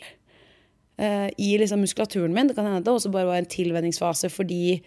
uh, 1.03 1.27
i 1.35 1.51
liksom 1.59 1.83
muskulaturen 1.83 2.35
min. 2.35 2.51
Det 2.51 2.59
kan 2.59 2.69
hende 2.69 2.85
det 2.87 2.95
også 2.95 3.11
bare 3.15 3.31
var 3.33 3.43
en 3.43 3.51
tilvenningsfase 3.51 4.31
fordi 4.31 4.79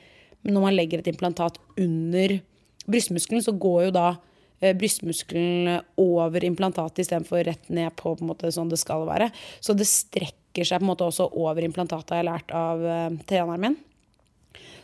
når 0.47 0.63
man 0.63 0.77
legger 0.77 1.03
et 1.03 1.11
implantat 1.11 1.59
under 1.77 2.39
brystmuskelen, 2.87 3.43
så 3.43 3.51
går 3.51 3.89
jo 3.89 3.93
da 3.99 4.07
uh, 4.15 4.71
brystmuskelen 4.71 5.83
over 5.99 6.47
implantatet 6.47 7.03
istedenfor 7.03 7.43
rett 7.51 7.67
ned 7.67 7.91
på, 7.99 8.15
på 8.15 8.23
en 8.23 8.31
måte 8.31 8.55
sånn 8.55 8.71
det 8.71 8.79
skal 8.79 9.03
være. 9.09 9.33
Så 9.59 9.75
det 9.75 9.91
strekker 9.91 10.63
seg 10.63 10.79
på 10.79 10.87
en 10.87 10.93
måte 10.95 11.11
også 11.11 11.27
over 11.35 11.67
implantatet, 11.67 12.15
jeg 12.15 12.23
har 12.23 12.31
lært 12.31 12.55
av 12.55 12.87
uh, 12.87 13.23
treneren 13.27 13.67
min. 13.67 13.81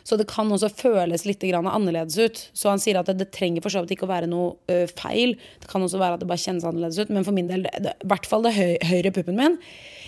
Så 0.08 0.16
det 0.16 0.24
kan 0.30 0.48
også 0.48 0.70
føles 0.72 1.26
litt 1.28 1.42
annerledes 1.52 2.16
ut. 2.16 2.38
Så 2.56 2.70
han 2.72 2.80
sier 2.80 2.96
at 2.96 3.10
det, 3.10 3.18
det 3.20 3.28
trenger 3.36 3.60
for 3.64 3.74
så 3.74 3.82
vidt 3.84 3.92
ikke 3.92 4.06
å 4.06 4.12
være 4.14 4.30
noe 4.30 4.54
ø, 4.72 4.86
feil. 4.88 5.34
Det 5.60 5.68
kan 5.68 5.84
også 5.84 6.00
være 6.00 6.16
at 6.16 6.22
det 6.22 6.30
bare 6.30 6.40
kjennes 6.40 6.64
annerledes 6.64 7.02
ut. 7.02 7.12
Men 7.12 7.26
for 7.26 7.36
min 7.36 7.50
del, 7.50 7.66
i 7.68 7.92
hvert 8.08 8.28
fall 8.30 8.46
det 8.46 8.54
høy, 8.56 8.78
høyre 8.88 9.12
puppen 9.12 9.36
min 9.36 9.58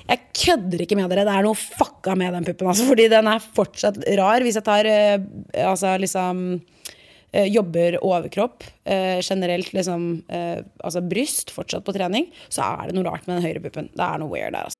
Jeg 0.08 0.24
kødder 0.40 0.86
ikke 0.86 0.96
med 0.96 1.12
dere. 1.12 1.26
Det 1.28 1.36
er 1.36 1.44
noe 1.44 1.60
fucka 1.60 2.16
med 2.16 2.32
den 2.38 2.48
puppen. 2.48 2.70
Altså, 2.72 2.88
fordi 2.88 3.10
den 3.12 3.28
er 3.28 3.44
fortsatt 3.60 4.00
rar. 4.22 4.46
Hvis 4.46 4.56
jeg 4.56 4.68
tar 4.70 4.88
ø, 4.88 5.00
altså 5.68 5.96
liksom 6.00 6.44
jobber 7.30 7.94
overkropp, 8.02 8.64
generelt 9.22 9.68
liksom 9.70 10.08
altså 10.26 11.04
bryst, 11.06 11.52
fortsatt 11.54 11.84
på 11.86 11.94
trening, 11.94 12.26
så 12.50 12.72
er 12.72 12.90
det 12.90 12.96
noe 12.96 13.06
rart 13.06 13.28
med 13.28 13.38
den 13.38 13.46
høyre 13.46 13.62
puppen. 13.68 13.92
Det 13.94 14.02
er 14.02 14.18
noe 14.18 14.32
weird 14.32 14.56
der, 14.56 14.66
altså. 14.66 14.79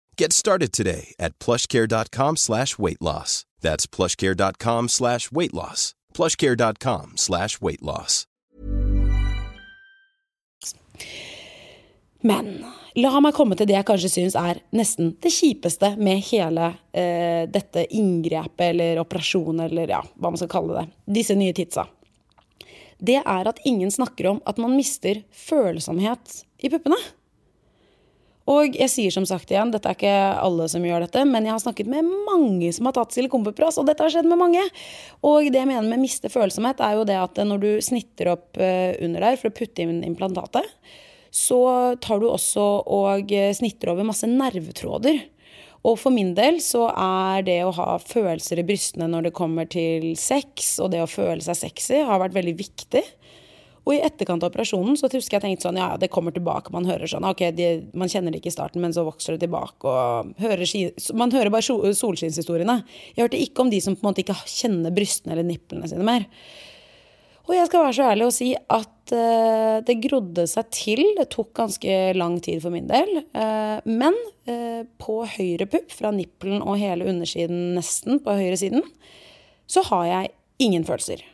Get 0.17 0.33
started 0.33 0.71
today 0.71 1.13
at 1.19 1.37
plushcare.com 1.39 2.37
slash 2.37 2.77
weight 2.77 3.01
loss. 3.01 3.45
That's 3.61 3.87
plushcare.com 3.87 4.89
slash 4.89 5.31
weight 5.31 5.53
loss. 5.53 5.93
Plushcare.com 6.13 7.13
slash 7.15 7.61
weight 7.61 7.81
loss. 7.81 8.27
Men 12.21 12.65
la 12.95 13.19
meg 13.23 13.33
komme 13.33 13.55
til 13.57 13.65
det 13.69 13.79
jeg 13.79 13.87
kanskje 13.87 14.11
syns 14.13 14.35
er 14.37 14.59
nesten 14.77 15.15
det 15.23 15.31
kjipeste 15.33 15.95
med 15.97 16.21
hele 16.27 16.67
eh, 16.93 17.47
dette 17.49 17.87
inngrepet 17.97 18.67
eller 18.67 19.01
operasjonen 19.01 19.63
eller 19.65 19.95
ja, 19.95 20.03
hva 20.03 20.29
man 20.29 20.37
skal 20.37 20.51
kalle 20.51 20.75
det. 20.77 20.85
Disse 21.21 21.37
nye 21.39 21.55
tidsa. 21.57 21.87
Det 23.01 23.17
er 23.23 23.49
at 23.49 23.63
ingen 23.65 23.89
snakker 23.89 24.29
om 24.35 24.43
at 24.45 24.61
man 24.61 24.75
mister 24.77 25.23
følsomhet 25.33 26.43
i 26.61 26.69
puppene. 26.69 26.99
Og 28.49 28.73
jeg 28.73 28.89
sier 28.89 29.13
som 29.13 29.25
sagt 29.29 29.51
igjen, 29.53 29.69
dette 29.73 29.85
er 29.89 29.97
ikke 29.97 30.15
alle 30.41 30.65
som 30.71 30.85
gjør 30.85 31.05
dette, 31.05 31.23
men 31.29 31.45
jeg 31.45 31.53
har 31.53 31.61
snakket 31.61 31.91
med 31.91 32.07
mange 32.25 32.71
som 32.73 32.87
har 32.89 32.95
tatt 32.97 33.13
silikonpupper, 33.13 33.67
og 33.69 33.87
dette 33.87 34.01
har 34.01 34.13
skjedd 34.13 34.29
med 34.31 34.41
mange. 34.41 34.63
Og 35.27 35.51
det 35.51 35.61
jeg 35.61 35.69
mener 35.69 35.85
med 35.85 36.01
miste 36.01 36.31
følsomhet, 36.33 36.81
er 36.81 36.97
jo 36.97 37.05
det 37.07 37.19
at 37.21 37.37
når 37.45 37.61
du 37.61 37.69
snitter 37.85 38.33
opp 38.33 38.57
eh, 38.57 38.97
under 39.05 39.27
der 39.27 39.37
for 39.37 39.51
å 39.51 39.57
putte 39.61 39.85
inn 39.85 40.01
implantatet, 40.07 40.65
så 41.31 41.61
tar 42.03 42.19
du 42.19 42.27
også 42.27 42.65
og 42.91 43.31
eh, 43.31 43.53
snitter 43.55 43.93
over 43.93 44.09
masse 44.09 44.27
nervetråder. 44.27 45.21
Og 45.87 45.97
for 45.97 46.13
min 46.13 46.35
del 46.37 46.59
så 46.61 46.87
er 46.91 47.45
det 47.45 47.61
å 47.65 47.73
ha 47.73 47.95
følelser 48.01 48.61
i 48.61 48.65
brystene 48.67 49.07
når 49.09 49.29
det 49.29 49.37
kommer 49.37 49.69
til 49.69 50.11
sex, 50.19 50.75
og 50.81 50.91
det 50.93 51.01
å 51.01 51.09
føle 51.09 51.41
seg 51.45 51.57
sexy, 51.57 52.01
har 52.05 52.21
vært 52.21 52.37
veldig 52.37 52.57
viktig. 52.59 53.01
Og 53.81 53.95
i 53.95 54.01
etterkant 54.05 54.43
av 54.45 54.51
operasjonen 54.51 54.97
så 54.99 55.09
husker 55.09 55.39
jeg 55.39 55.43
tenkte 55.45 55.65
sånn, 55.65 55.79
ja, 55.81 55.95
det 55.97 56.11
kommer 56.13 56.33
tilbake. 56.35 56.73
Man 56.73 56.85
hører 56.85 57.09
sånn, 57.09 57.25
ok, 57.25 57.47
de, 57.57 57.69
man 57.97 58.11
kjenner 58.11 58.33
det 58.33 58.41
ikke 58.41 58.51
i 58.51 58.53
starten, 58.53 58.81
men 58.83 58.93
så 58.93 59.05
vokser 59.07 59.35
det 59.35 59.47
tilbake. 59.47 59.89
og 59.89 60.35
hører, 60.41 60.65
Man 61.17 61.33
hører 61.33 61.53
bare 61.53 61.93
solskinnshistoriene. 61.97 62.77
Jeg 63.15 63.25
hørte 63.25 63.41
ikke 63.41 63.65
om 63.65 63.71
de 63.73 63.79
som 63.81 63.97
på 63.97 64.05
en 64.05 64.11
måte 64.11 64.21
ikke 64.21 64.37
kjenner 64.45 64.93
brystene 64.93 65.33
eller 65.33 65.49
nipplene 65.49 65.89
sine 65.89 66.05
mer. 66.05 66.29
Og 67.49 67.55
jeg 67.57 67.67
skal 67.67 67.81
være 67.87 67.97
så 67.97 68.09
ærlig 68.11 68.27
å 68.27 68.35
si 68.35 68.51
at 68.53 69.15
uh, 69.17 69.81
det 69.83 69.97
grodde 70.05 70.45
seg 70.47 70.69
til. 70.77 71.01
Det 71.17 71.25
tok 71.33 71.49
ganske 71.57 71.97
lang 72.15 72.37
tid 72.43 72.61
for 72.61 72.73
min 72.73 72.85
del. 72.87 73.23
Uh, 73.33 73.81
men 73.89 74.15
uh, 74.45 74.85
på 75.01 75.17
høyre 75.39 75.65
pupp, 75.71 75.89
fra 75.89 76.13
nippelen 76.13 76.61
og 76.61 76.77
hele 76.79 77.09
undersiden 77.09 77.73
nesten 77.79 78.21
på 78.21 78.37
høyre 78.37 78.61
siden, 78.61 78.85
så 79.65 79.81
har 79.89 80.05
jeg 80.11 80.33
ingen 80.61 80.85
følelser. 80.85 81.25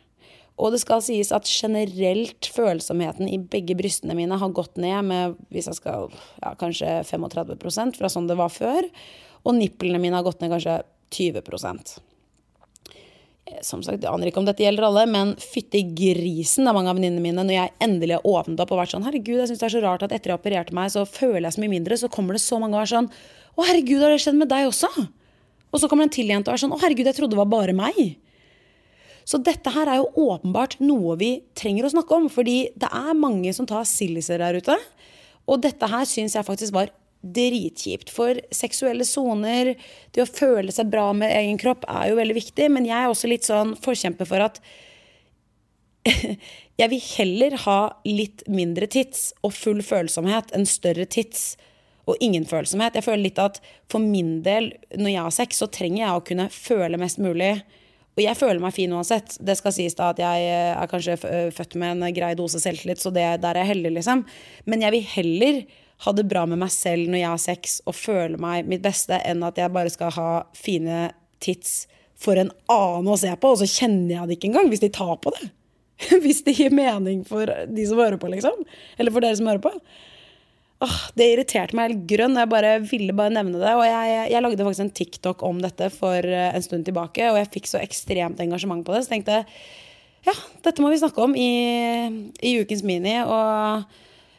Og 0.58 0.74
det 0.74 0.80
skal 0.82 1.02
sies 1.04 1.30
at 1.34 1.46
generelt 1.46 2.48
følsomheten 2.50 3.30
i 3.30 3.38
begge 3.38 3.76
brystene 3.78 4.16
mine 4.18 4.38
har 4.40 4.54
gått 4.54 4.78
ned 4.80 5.06
med 5.06 5.38
hvis 5.54 5.70
jeg 5.70 5.78
skal, 5.78 6.10
ja, 6.42 6.54
kanskje 6.58 6.98
35% 7.06 7.98
fra 8.00 8.10
sånn 8.10 8.26
det 8.30 8.38
var 8.38 8.50
før. 8.50 8.88
Og 9.46 9.54
nipplene 9.54 10.00
mine 10.02 10.18
har 10.18 10.26
gått 10.26 10.42
ned 10.42 10.50
kanskje 10.50 10.80
20 11.14 11.38
eh, 13.46 13.60
Som 13.62 13.84
sagt, 13.86 14.02
Jeg 14.02 14.10
aner 14.10 14.32
ikke 14.32 14.42
om 14.42 14.48
dette 14.48 14.66
gjelder 14.66 14.88
alle, 14.88 15.06
men 15.06 15.36
fytti 15.38 15.84
grisen 15.94 16.66
er 16.66 16.74
mange 16.74 16.90
av 16.90 16.98
venninnene 16.98 17.22
mine 17.22 17.46
når 17.46 17.54
jeg 17.54 17.74
endelig 17.86 18.18
har 18.18 18.26
åpnet 18.26 18.60
opp 18.64 18.74
og 18.74 18.82
vært 18.82 18.96
sånn 18.96 19.06
Herregud, 19.06 19.38
jeg 19.38 19.52
syns 19.52 19.62
det 19.62 19.70
er 19.70 19.76
så 19.78 19.86
rart 19.86 20.02
at 20.08 20.12
etter 20.12 20.34
jeg 20.34 20.42
opererte 20.42 20.74
meg, 20.74 20.90
så 20.90 21.06
føler 21.06 21.46
jeg 21.46 21.54
så 21.54 21.62
mye 21.62 21.76
mindre. 21.78 22.02
Så 22.02 22.10
kommer 22.10 22.34
det 22.34 22.42
så 22.42 22.58
mange 22.58 22.74
og 22.74 22.82
er 22.82 22.96
sånn 22.96 23.12
Å, 23.54 23.62
herregud, 23.62 24.02
har 24.02 24.10
det 24.10 24.22
skjedd 24.26 24.42
med 24.42 24.50
deg 24.50 24.72
også? 24.72 24.90
Og 25.68 25.78
så 25.78 25.86
kommer 25.86 26.06
det 26.06 26.10
en 26.10 26.18
til 26.18 26.32
jente 26.34 26.50
og 26.50 26.58
er 26.58 26.66
sånn 26.66 26.74
Å, 26.74 26.82
herregud, 26.82 27.06
jeg 27.06 27.20
trodde 27.20 27.38
det 27.38 27.44
var 27.46 27.54
bare 27.54 27.76
meg. 27.78 28.18
Så 29.28 29.40
dette 29.44 29.72
her 29.74 29.90
er 29.90 30.00
jo 30.00 30.28
åpenbart 30.30 30.78
noe 30.80 31.18
vi 31.20 31.34
trenger 31.58 31.84
å 31.84 31.92
snakke 31.92 32.16
om, 32.16 32.30
fordi 32.32 32.70
det 32.80 32.88
er 32.88 33.18
mange 33.18 33.52
som 33.52 33.68
tar 33.68 33.84
silliser 33.88 34.40
der 34.40 34.56
ute. 34.56 34.76
Og 35.48 35.60
dette 35.64 35.88
her 35.90 36.08
syns 36.08 36.36
jeg 36.36 36.46
faktisk 36.46 36.76
var 36.76 36.92
dritkjipt. 37.20 38.12
For 38.14 38.38
seksuelle 38.54 39.04
soner, 39.04 39.74
det 40.14 40.24
å 40.24 40.30
føle 40.30 40.72
seg 40.72 40.88
bra 40.92 41.10
med 41.16 41.34
egen 41.34 41.58
kropp, 41.60 41.84
er 41.90 42.10
jo 42.10 42.18
veldig 42.20 42.36
viktig. 42.38 42.68
Men 42.72 42.88
jeg 42.88 42.96
er 42.96 43.12
også 43.12 43.30
litt 43.30 43.48
sånn 43.48 43.74
forkjemper 43.84 44.28
for 44.28 44.44
at 44.44 44.60
jeg 46.80 46.92
vil 46.92 47.02
heller 47.18 47.56
ha 47.66 47.80
litt 48.08 48.46
mindre 48.48 48.88
tits 48.88 49.32
og 49.42 49.52
full 49.56 49.82
følsomhet 49.84 50.54
enn 50.56 50.64
større 50.68 51.04
tits 51.10 51.50
og 52.08 52.16
ingen 52.24 52.46
følsomhet. 52.48 52.96
Jeg 52.96 53.04
føler 53.04 53.26
litt 53.26 53.42
at 53.42 53.60
for 53.92 54.00
min 54.00 54.38
del, 54.46 54.70
når 54.96 55.12
jeg 55.12 55.26
har 55.26 55.36
sex, 55.36 55.60
så 55.60 55.68
trenger 55.68 56.06
jeg 56.06 56.14
å 56.14 56.24
kunne 56.30 56.48
føle 56.54 57.00
mest 57.00 57.20
mulig. 57.20 57.58
Og 58.18 58.24
jeg 58.24 58.34
føler 58.34 58.58
meg 58.58 58.74
fin 58.74 58.90
uansett. 58.90 59.36
Det 59.38 59.54
skal 59.54 59.74
sies 59.76 59.94
da 59.94 60.08
at 60.10 60.18
jeg 60.18 60.46
er 60.50 60.88
kanskje 60.90 61.14
født 61.54 61.76
med 61.78 62.02
en 62.02 62.14
grei 62.16 62.32
dose 62.38 62.58
selvtillit, 62.58 62.98
så 62.98 63.12
det, 63.14 63.26
der 63.44 63.54
er 63.54 63.62
jeg 63.62 63.76
heldig, 63.76 63.92
liksom. 64.00 64.24
Men 64.66 64.82
jeg 64.82 64.96
vil 64.96 65.12
heller 65.12 65.60
ha 66.02 66.14
det 66.14 66.26
bra 66.30 66.42
med 66.50 66.58
meg 66.58 66.72
selv 66.74 67.10
når 67.10 67.22
jeg 67.22 67.30
har 67.30 67.42
sex 67.42 67.78
og 67.86 67.94
føle 67.98 68.40
meg 68.42 68.66
mitt 68.70 68.82
beste, 68.82 69.20
enn 69.22 69.46
at 69.46 69.58
jeg 69.58 69.74
bare 69.74 69.92
skal 69.94 70.10
ha 70.18 70.32
fine 70.58 71.08
tits 71.42 71.86
for 72.18 72.38
en 72.38 72.50
annen 72.74 73.12
å 73.14 73.18
se 73.18 73.30
på, 73.38 73.54
og 73.54 73.62
så 73.62 73.70
kjenner 73.70 74.16
jeg 74.16 74.26
det 74.26 74.38
ikke 74.38 74.50
engang 74.50 74.70
hvis 74.72 74.82
de 74.82 74.90
tar 74.94 75.14
på 75.22 75.34
det. 75.36 75.52
Hvis 76.22 76.44
det 76.46 76.52
gir 76.54 76.70
mening 76.70 77.24
for 77.26 77.50
de 77.66 77.84
som 77.90 77.98
hører 77.98 78.20
på, 78.22 78.28
liksom. 78.30 78.60
Eller 79.02 79.10
for 79.10 79.24
dere 79.24 79.34
som 79.34 79.48
hører 79.50 79.64
på. 79.64 79.72
Åh, 80.78 80.98
det 81.18 81.26
irriterte 81.32 81.74
meg 81.74 81.88
helt 81.88 82.04
grønn. 82.06 82.38
Jeg 82.38 82.50
bare 82.52 82.76
ville 82.86 83.14
bare 83.16 83.34
nevne 83.34 83.58
det. 83.58 83.72
Og 83.74 83.82
jeg, 83.82 84.12
jeg, 84.30 84.42
lagde 84.44 84.66
faktisk 84.66 84.84
en 84.84 84.94
TikTok 85.00 85.42
om 85.48 85.58
dette 85.62 85.88
for 85.90 86.22
eh, 86.22 86.52
en 86.54 86.64
stund 86.64 86.86
tilbake, 86.86 87.24
og 87.32 87.38
jeg 87.40 87.50
fikk 87.56 87.66
så 87.70 87.80
ekstremt 87.82 88.38
engasjement 88.44 88.84
på 88.86 88.94
det. 88.94 89.02
Så 89.04 89.14
tenkte 89.14 89.40
jeg 89.40 89.48
ja, 90.26 90.34
dette 90.66 90.82
må 90.82 90.90
vi 90.92 91.00
snakke 91.00 91.22
om 91.24 91.34
i, 91.38 91.50
i 92.44 92.54
ukens 92.62 92.84
Mini. 92.86 93.16
Og 93.24 93.84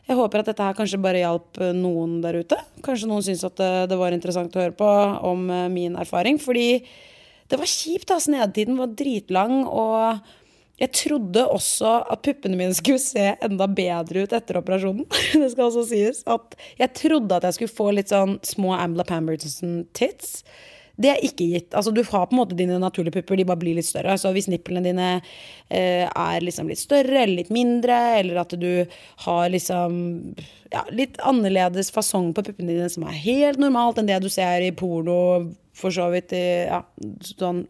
jeg 0.07 0.17
håper 0.19 0.41
at 0.41 0.51
dette 0.51 0.63
her 0.63 0.77
kanskje 0.77 1.01
bare 1.03 1.25
hjalp 1.25 1.59
eh, 1.59 1.75
noen 1.75 2.19
der 2.23 2.39
ute. 2.39 2.59
Kanskje 2.87 3.11
noen 3.11 3.25
syntes 3.25 3.43
at 3.49 3.59
det, 3.91 3.99
var 3.99 4.15
interessant 4.15 4.55
å 4.55 4.63
høre 4.63 4.77
på 4.79 4.89
om 5.27 5.43
eh, 5.51 5.67
min 5.73 5.99
erfaring. 5.99 6.39
Fordi 6.39 6.69
det 7.51 7.59
var 7.59 7.67
kjipt, 7.67 8.15
altså. 8.15 8.31
Nedetiden 8.31 8.79
var 8.79 8.95
dritlang. 8.95 9.65
Og 9.67 10.23
jeg 10.79 10.91
trodde 10.95 11.43
også 11.51 11.91
at 12.07 12.23
puppene 12.23 12.57
mine 12.59 12.75
skulle 12.77 13.01
se 13.03 13.33
enda 13.43 13.67
bedre 13.67 14.23
ut 14.23 14.33
etter 14.35 14.61
operasjonen. 14.61 15.05
det 15.41 15.51
skal 15.51 15.67
også 15.67 15.85
sies. 15.91 16.23
At 16.29 16.55
jeg 16.79 16.95
trodde 17.01 17.35
at 17.35 17.47
jeg 17.47 17.57
skulle 17.57 17.77
få 17.81 17.91
litt 17.97 18.13
sånn 18.13 18.37
små 18.47 18.75
Ambla 18.77 19.03
Pamberton-tits. 19.07 20.43
Det 20.99 21.11
er 21.13 21.21
ikke 21.23 21.47
gitt. 21.47 21.75
Altså, 21.77 21.93
du 21.95 22.01
har 22.03 22.27
på 22.27 22.35
en 22.35 22.41
måte 22.41 22.57
dine 22.59 22.75
naturlige 22.81 23.19
pupper, 23.19 23.39
de 23.39 23.47
bare 23.47 23.61
blir 23.61 23.77
litt 23.77 23.87
større. 23.87 24.17
Så 24.19 24.33
hvis 24.35 24.49
nipplene 24.51 24.83
dine 24.83 25.09
eh, 25.15 26.05
er 26.07 26.43
liksom 26.43 26.67
litt 26.71 26.81
større 26.81 27.21
eller 27.21 27.37
litt 27.37 27.51
mindre, 27.55 27.99
eller 28.19 28.41
at 28.41 28.55
du 28.59 28.83
har 29.23 29.45
liksom 29.51 29.95
ja, 30.73 30.83
litt 30.91 31.19
annerledes 31.23 31.91
fasong 31.95 32.33
på 32.35 32.43
puppene 32.49 32.75
dine 32.75 32.91
som 32.91 33.07
er 33.07 33.19
helt 33.19 33.59
normalt 33.63 33.99
enn 33.99 34.11
det 34.11 34.19
du 34.23 34.27
ser 34.31 34.63
i 34.63 34.75
porno, 34.75 35.49
for 35.75 35.95
så 35.95 36.09
vidt 36.11 36.35
i 36.35 36.45
ja, 36.67 36.83
sånn 37.31 37.63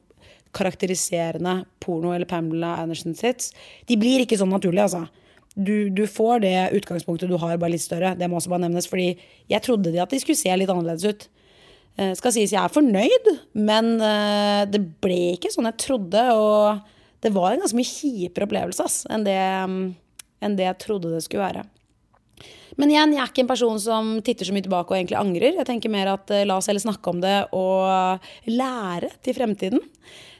karakteriserende 0.55 1.63
porno 1.83 2.13
eller 2.15 2.29
Pamela 2.29 2.75
Anderson 2.81 3.15
sitt. 3.15 3.51
de 3.85 3.97
blir 3.97 4.23
ikke 4.23 4.37
sånn 4.39 4.53
naturlige, 4.53 4.87
altså. 4.87 5.07
Du, 5.55 5.89
du, 5.89 6.05
får 6.07 6.39
det 6.45 6.55
utgangspunktet 6.77 7.29
du 7.29 7.35
har, 7.41 7.57
bare 7.57 7.73
litt 7.73 7.83
større. 7.83 8.13
Det 8.15 8.29
må 8.29 8.37
også 8.39 8.51
bare 8.53 8.63
nevnes. 8.63 8.87
Fordi 8.87 9.09
jeg 9.49 9.63
trodde 9.65 9.91
de 9.91 9.99
at 9.99 10.13
de 10.13 10.19
skulle 10.21 10.39
se 10.39 10.53
litt 10.55 10.69
annerledes 10.71 11.03
ut. 11.09 11.25
Eh, 11.99 12.13
skal 12.15 12.31
sies 12.31 12.53
jeg 12.53 12.61
er 12.61 12.71
fornøyd, 12.71 13.27
men 13.59 13.97
eh, 13.97 14.61
det 14.71 14.79
ble 15.03 15.33
ikke 15.33 15.51
sånn 15.51 15.67
jeg 15.67 15.81
trodde. 15.83 16.21
Og 16.37 17.25
det 17.25 17.33
var 17.35 17.51
en 17.51 17.65
ganske 17.65 17.79
mye 17.79 17.89
kjipere 17.89 18.47
opplevelse 18.47 18.85
ass, 18.85 19.01
enn, 19.11 19.25
det, 19.27 19.35
um, 19.65 19.81
enn 20.45 20.55
det 20.55 20.69
jeg 20.69 20.79
trodde 20.85 21.11
det 21.11 21.25
skulle 21.25 21.43
være. 21.43 21.65
Men 22.79 22.93
igjen, 22.93 23.11
jeg 23.17 23.19
er 23.19 23.31
ikke 23.33 23.43
en 23.43 23.51
person 23.51 23.79
som 23.83 24.11
titter 24.23 24.47
så 24.47 24.55
mye 24.55 24.63
tilbake 24.63 24.93
og 24.93 24.95
egentlig 24.95 25.19
angrer. 25.19 25.57
Jeg 25.57 25.67
tenker 25.67 25.91
mer 25.91 26.13
at 26.13 26.31
eh, 26.31 26.45
la 26.47 26.55
oss 26.61 26.69
heller 26.71 26.83
snakke 26.83 27.11
om 27.11 27.19
det 27.23 27.35
og 27.57 28.29
lære 28.47 29.11
til 29.25 29.35
fremtiden. 29.35 29.83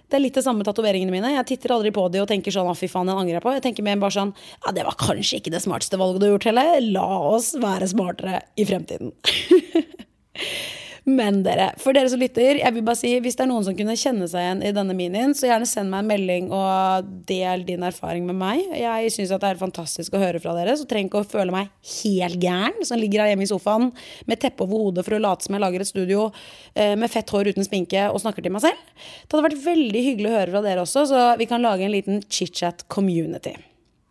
Det 0.10 0.18
er 0.18 0.24
litt 0.24 0.38
det 0.40 0.42
samme 0.46 0.64
med 0.64 0.70
tatoveringene 0.70 1.14
mine. 1.14 1.36
Jeg 1.36 1.48
titter 1.52 1.76
aldri 1.76 1.92
på 1.94 2.08
de 2.10 2.24
og 2.24 2.30
tenker 2.32 2.54
sånn, 2.54 2.72
fy 2.78 2.90
faen, 2.90 3.10
den 3.10 3.20
angrer 3.20 3.38
jeg 3.38 3.46
på. 3.46 3.54
Jeg 3.54 3.66
tenker 3.68 3.86
mer 3.86 4.02
bare 4.02 4.16
sånn, 4.18 4.34
ja, 4.66 4.74
det 4.74 4.88
var 4.88 4.98
kanskje 4.98 5.38
ikke 5.38 5.54
det 5.54 5.62
smarteste 5.62 6.00
valget 6.02 6.24
du 6.24 6.28
har 6.28 6.36
gjort 6.36 6.50
heller. 6.50 6.82
La 6.98 7.08
oss 7.30 7.54
være 7.62 7.92
smartere 7.94 8.42
i 8.58 8.66
fremtiden. 8.70 9.14
Men 11.10 11.40
dere, 11.46 11.70
for 11.80 11.96
dere 11.96 12.10
som 12.12 12.20
lytter, 12.22 12.60
jeg 12.60 12.74
vil 12.76 12.84
bare 12.86 13.00
si 13.00 13.12
hvis 13.24 13.38
det 13.38 13.46
er 13.46 13.50
noen 13.50 13.66
som 13.66 13.76
kunne 13.78 13.96
kjenne 13.98 14.28
seg 14.30 14.44
igjen 14.44 14.64
i 14.68 14.74
denne 14.76 14.96
minien, 14.98 15.32
så 15.38 15.48
gjerne 15.48 15.68
send 15.70 15.90
meg 15.90 16.04
en 16.04 16.10
melding 16.12 16.50
og 16.54 17.08
del 17.30 17.64
din 17.66 17.86
erfaring 17.88 18.28
med 18.28 18.38
meg. 18.38 18.66
Jeg 18.78 19.14
syns 19.16 19.32
det 19.32 19.50
er 19.50 19.62
fantastisk 19.62 20.14
å 20.14 20.22
høre 20.22 20.42
fra 20.44 20.54
dere, 20.58 20.76
så 20.78 20.88
trenger 20.90 21.10
ikke 21.10 21.24
å 21.24 21.30
føle 21.32 21.56
meg 21.56 21.72
helt 22.02 22.44
gæren 22.44 22.86
som 22.86 23.00
ligger 23.00 23.24
her 23.24 23.32
hjemme 23.32 23.48
i 23.48 23.50
sofaen 23.50 23.90
med 24.30 24.44
teppe 24.44 24.68
over 24.68 24.86
hodet 24.86 25.08
for 25.08 25.18
å 25.18 25.22
late 25.24 25.48
som 25.48 25.56
jeg 25.58 25.64
lager 25.64 25.86
et 25.86 25.92
studio 25.92 26.28
eh, 26.76 26.94
med 27.00 27.10
fett 27.12 27.34
hår 27.34 27.54
uten 27.54 27.66
sminke 27.66 28.10
og 28.12 28.22
snakker 28.26 28.46
til 28.46 28.54
meg 28.54 28.66
selv. 28.68 28.92
Det 29.24 29.34
hadde 29.34 29.48
vært 29.48 29.66
veldig 29.66 30.06
hyggelig 30.12 30.30
å 30.30 30.36
høre 30.36 30.54
fra 30.54 30.66
dere 30.68 30.86
også, 30.86 31.08
så 31.10 31.26
vi 31.40 31.50
kan 31.50 31.66
lage 31.66 31.88
en 31.88 31.96
liten 31.96 32.22
chit-chat 32.28 32.86
community. 32.92 33.56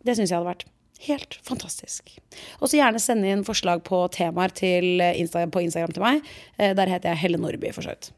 Det 0.03 0.17
syns 0.17 0.31
jeg 0.31 0.39
hadde 0.39 0.51
vært. 0.51 0.67
Helt 1.07 1.37
fantastisk. 1.47 2.11
Og 2.59 2.67
så 2.67 2.79
gjerne 2.79 2.99
sende 2.99 3.29
inn 3.31 3.45
forslag 3.47 3.85
på 3.87 4.01
temaer 4.11 4.51
Instagram, 5.15 5.51
på 5.53 5.63
Instagram 5.63 5.93
til 5.95 6.03
meg. 6.03 6.25
Eh, 6.57 6.73
der 6.75 6.91
heter 6.91 7.13
jeg 7.13 7.21
Helle 7.21 7.39
Nordby, 7.39 7.71
for 7.75 7.85
så 7.85 7.93
vidt. 7.93 8.11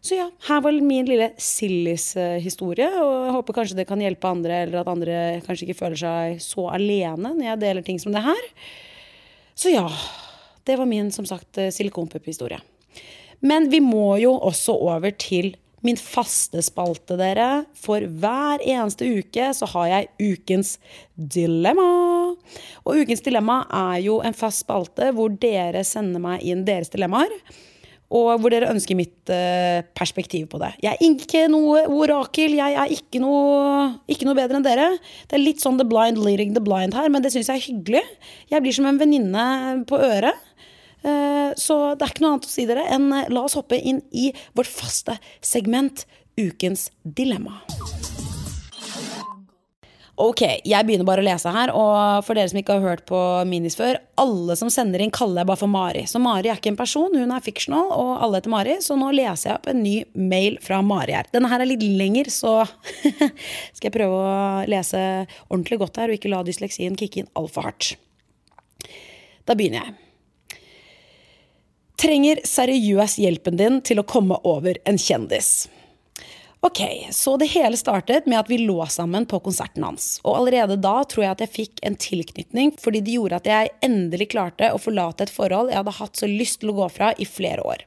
Så 0.00 0.16
ja, 0.16 0.28
her 0.46 0.62
var 0.64 0.78
min 0.80 1.08
lille 1.08 1.32
Sillis-historie. 1.36 2.88
Og 3.02 3.12
jeg 3.26 3.34
håper 3.36 3.58
kanskje 3.58 3.76
det 3.80 3.88
kan 3.90 4.00
hjelpe 4.00 4.30
andre, 4.30 4.62
eller 4.64 4.80
at 4.80 4.90
andre 4.92 5.18
kanskje 5.44 5.68
ikke 5.68 5.80
føler 5.82 6.00
seg 6.00 6.40
så 6.40 6.68
alene 6.72 7.34
når 7.34 7.50
jeg 7.50 7.62
deler 7.66 7.84
ting 7.84 8.00
som 8.00 8.14
det 8.14 8.24
her. 8.24 8.48
Så 9.58 9.74
ja. 9.74 9.86
Det 10.68 10.76
var 10.76 10.84
min, 10.84 11.08
som 11.12 11.24
sagt, 11.24 11.56
eh, 11.56 11.70
silikonpupp-historie. 11.72 12.58
Men 13.40 13.70
vi 13.72 13.80
må 13.80 14.18
jo 14.20 14.34
også 14.36 14.74
over 14.76 15.14
til 15.16 15.54
min 15.86 15.98
faste 16.00 16.62
spalte, 16.64 17.16
dere. 17.18 17.64
For 17.78 18.02
hver 18.02 18.62
eneste 18.64 19.08
uke 19.18 19.50
så 19.56 19.68
har 19.74 19.88
jeg 19.92 20.34
Ukens 20.34 20.76
dilemma. 21.14 21.88
Og 22.84 23.02
Ukens 23.02 23.24
dilemma 23.24 23.62
er 23.68 24.02
jo 24.06 24.18
en 24.24 24.36
fast 24.36 24.64
spalte 24.66 25.12
hvor 25.16 25.32
dere 25.40 25.84
sender 25.86 26.22
meg 26.22 26.44
inn 26.46 26.66
deres 26.68 26.92
dilemmaer. 26.94 27.32
Og 28.08 28.40
hvor 28.40 28.48
dere 28.48 28.70
ønsker 28.72 28.96
mitt 28.96 29.28
uh, 29.28 29.84
perspektiv 29.96 30.46
på 30.48 30.60
det. 30.62 30.70
Jeg 30.80 30.96
er 30.96 31.02
ikke 31.04 31.42
noe 31.52 31.82
orakel. 31.92 32.54
Jeg 32.56 32.76
er 32.80 32.94
ikke 32.94 33.20
noe, 33.20 33.90
ikke 34.08 34.24
noe, 34.24 34.36
bedre 34.38 34.56
enn 34.56 34.64
dere. 34.64 34.86
Det 35.28 35.36
er 35.36 35.44
litt 35.44 35.60
sånn 35.60 35.76
the 35.76 35.84
blind 35.84 36.16
leading 36.24 36.54
the 36.56 36.64
blind 36.64 36.96
her, 36.96 37.10
men 37.12 37.24
det 37.24 37.34
syns 37.34 37.52
jeg 37.52 37.60
er 37.60 37.66
hyggelig. 37.66 38.04
Jeg 38.48 38.64
blir 38.64 38.76
som 38.78 38.88
en 38.88 39.00
venninne 39.02 39.44
på 39.88 40.00
øret. 40.00 40.40
Eh, 41.02 41.50
så 41.56 41.78
det 41.94 42.04
er 42.06 42.14
ikke 42.14 42.24
noe 42.24 42.36
annet 42.36 42.48
å 42.48 42.52
si 42.52 42.66
dere 42.68 42.86
enn 42.90 43.10
eh, 43.14 43.28
la 43.30 43.44
oss 43.46 43.58
hoppe 43.58 43.78
inn 43.78 44.02
i 44.10 44.30
vårt 44.58 44.70
faste 44.70 45.18
segment 45.44 46.06
Ukens 46.38 46.88
dilemma. 47.02 47.60
Ok, 50.18 50.40
jeg 50.66 50.86
begynner 50.86 51.06
bare 51.06 51.22
å 51.22 51.26
lese 51.26 51.50
her. 51.54 51.70
Og 51.78 52.24
for 52.26 52.34
dere 52.34 52.50
som 52.50 52.58
ikke 52.58 52.74
har 52.78 52.82
hørt 52.82 53.04
på 53.06 53.18
Minis 53.46 53.78
før, 53.78 54.00
alle 54.18 54.56
som 54.58 54.70
sender 54.70 55.02
inn, 55.02 55.12
kaller 55.14 55.44
jeg 55.44 55.50
bare 55.50 55.60
for 55.60 55.70
Mari. 55.70 56.02
Så 56.10 56.18
Mari 56.22 56.50
er 56.50 56.58
ikke 56.58 56.72
en 56.72 56.78
person, 56.78 57.14
hun 57.14 57.34
er 57.34 57.44
fictional, 57.44 57.92
og 57.94 58.10
alle 58.16 58.40
heter 58.40 58.54
Mari. 58.54 58.74
Så 58.82 58.96
nå 58.98 59.12
leser 59.14 59.52
jeg 59.52 59.60
opp 59.60 59.70
en 59.70 59.82
ny 59.84 59.94
mail 60.18 60.58
fra 60.62 60.80
Mari 60.82 61.14
her. 61.14 61.30
Denne 61.34 61.50
her 61.52 61.62
er 61.62 61.70
litt 61.70 61.86
lenger, 61.86 62.32
så 62.34 62.56
skal 63.76 63.86
jeg 63.90 63.94
prøve 63.94 64.18
å 64.18 64.66
lese 64.70 65.04
ordentlig 65.46 65.78
godt 65.84 66.02
her, 66.02 66.10
og 66.10 66.18
ikke 66.18 66.34
la 66.34 66.42
dysleksien 66.46 66.98
kicke 66.98 67.22
inn 67.22 67.32
altfor 67.38 67.70
hardt. 67.70 67.94
Da 69.46 69.54
begynner 69.54 69.86
jeg 69.86 70.07
trenger 71.98 72.40
seriøs 72.46 73.18
hjelpen 73.18 73.58
din 73.58 73.82
til 73.82 74.00
å 74.00 74.06
komme 74.06 74.38
over 74.46 74.78
en 74.88 74.98
kjendis. 74.98 75.68
Ok, 76.60 76.80
Så 77.10 77.36
det 77.38 77.52
hele 77.52 77.76
startet 77.78 78.26
med 78.26 78.40
at 78.40 78.48
vi 78.50 78.58
lå 78.58 78.82
sammen 78.90 79.26
på 79.30 79.38
konserten 79.40 79.84
hans. 79.86 80.18
Og 80.24 80.40
allerede 80.40 80.74
da 80.82 81.04
tror 81.06 81.24
jeg 81.24 81.34
at 81.36 81.44
jeg 81.44 81.54
fikk 81.54 81.82
en 81.86 81.94
tilknytning, 81.94 82.72
fordi 82.82 83.02
det 83.06 83.14
gjorde 83.14 83.38
at 83.38 83.46
jeg 83.46 83.70
endelig 83.86 84.32
klarte 84.34 84.72
å 84.74 84.80
forlate 84.82 85.28
et 85.28 85.32
forhold 85.34 85.70
jeg 85.70 85.78
hadde 85.78 85.94
hatt 86.00 86.18
så 86.18 86.26
lyst 86.26 86.60
til 86.60 86.72
å 86.72 86.76
gå 86.80 86.88
fra 86.96 87.12
i 87.14 87.28
flere 87.30 87.62
år. 87.62 87.86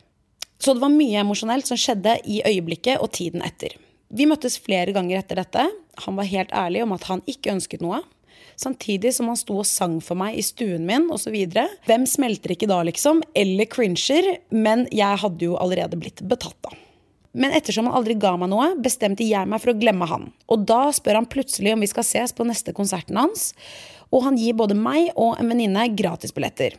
Så 0.61 0.71
det 0.71 0.83
var 0.85 0.93
mye 0.93 1.19
emosjonelt 1.19 1.67
som 1.67 1.79
skjedde 1.79 2.19
i 2.23 2.39
øyeblikket 2.47 3.03
og 3.03 3.11
tiden 3.17 3.43
etter. 3.43 3.75
Vi 4.07 4.27
møttes 4.29 4.59
flere 4.61 4.95
ganger 4.95 5.19
etter 5.19 5.41
dette. 5.41 5.67
Han 6.05 6.15
var 6.15 6.31
helt 6.31 6.55
ærlig 6.55 6.85
om 6.85 6.95
at 6.95 7.09
han 7.11 7.23
ikke 7.27 7.51
ønsket 7.57 7.83
noe. 7.83 7.99
Samtidig 8.61 9.15
som 9.15 9.31
han 9.31 9.39
sto 9.39 9.55
og 9.57 9.65
sang 9.65 9.95
for 10.05 10.19
meg 10.19 10.35
i 10.37 10.43
stuen 10.45 10.85
min 10.85 11.07
osv. 11.13 11.33
Hvem 11.87 12.05
smelter 12.09 12.53
ikke 12.53 12.69
da, 12.69 12.81
liksom? 12.85 13.23
Eller 13.33 13.69
cringer? 13.71 14.27
Men 14.53 14.85
jeg 14.93 15.21
hadde 15.23 15.47
jo 15.47 15.57
allerede 15.57 15.97
blitt 15.97 16.21
betatt, 16.21 16.59
da. 16.61 16.75
Men 17.31 17.55
ettersom 17.55 17.87
han 17.87 17.95
aldri 17.95 18.17
ga 18.19 18.35
meg 18.37 18.51
noe, 18.51 18.73
bestemte 18.83 19.25
jeg 19.25 19.47
meg 19.47 19.63
for 19.63 19.71
å 19.71 19.79
glemme 19.79 20.05
han. 20.09 20.29
Og 20.51 20.65
da 20.67 20.89
spør 20.93 21.21
han 21.21 21.29
plutselig 21.31 21.73
om 21.73 21.81
vi 21.81 21.89
skal 21.89 22.05
ses 22.05 22.35
på 22.35 22.45
neste 22.45 22.75
konserten 22.75 23.17
hans. 23.17 23.53
Og 24.11 24.27
han 24.27 24.37
gir 24.37 24.57
både 24.59 24.75
meg 24.77 25.13
og 25.15 25.39
en 25.39 25.49
venninne 25.53 25.87
gratisbilletter. 25.95 26.75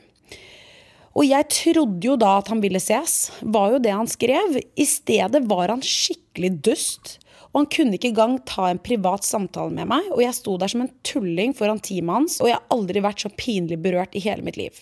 Og 1.16 1.26
jeg 1.28 1.48
trodde 1.52 2.06
jo 2.06 2.14
da 2.20 2.36
at 2.38 2.48
han 2.52 2.62
ville 2.62 2.80
ses, 2.80 3.32
var 3.42 3.74
jo 3.74 3.80
det 3.82 3.96
han 3.96 4.08
skrev. 4.08 4.60
I 4.60 4.86
stedet 4.88 5.42
var 5.48 5.72
han 5.72 5.82
skikkelig 5.84 6.54
dust 6.68 7.16
og 7.52 7.58
han 7.60 7.68
kunne 7.72 7.98
ikke 7.98 8.10
engang 8.12 8.38
ta 8.48 8.70
en 8.70 8.80
privat 8.80 9.26
samtale 9.28 9.74
med 9.76 9.90
meg, 9.90 10.08
og 10.14 10.22
jeg 10.24 10.36
sto 10.38 10.56
der 10.60 10.72
som 10.72 10.84
en 10.84 10.92
tulling 11.04 11.52
foran 11.56 11.82
teamet 11.84 12.16
hans, 12.16 12.38
og 12.40 12.48
jeg 12.48 12.56
har 12.56 12.72
aldri 12.72 13.02
vært 13.04 13.24
så 13.24 13.30
pinlig 13.36 13.78
berørt 13.84 14.16
i 14.16 14.24
hele 14.24 14.44
mitt 14.46 14.56
liv. 14.60 14.80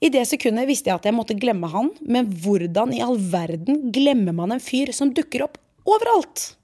I 0.00 0.08
det 0.08 0.22
sekundet 0.30 0.64
visste 0.70 0.88
jeg 0.88 0.96
at 0.96 1.06
jeg 1.10 1.12
måtte 1.12 1.36
glemme 1.36 1.68
han, 1.68 1.90
men 2.00 2.30
hvordan 2.40 2.94
i 2.96 3.02
all 3.04 3.20
verden 3.20 3.90
glemmer 3.92 4.32
man 4.36 4.56
en 4.56 4.62
fyr 4.64 4.94
som 4.96 5.12
dukker 5.12 5.44
opp 5.44 5.60
overalt? 5.84 6.54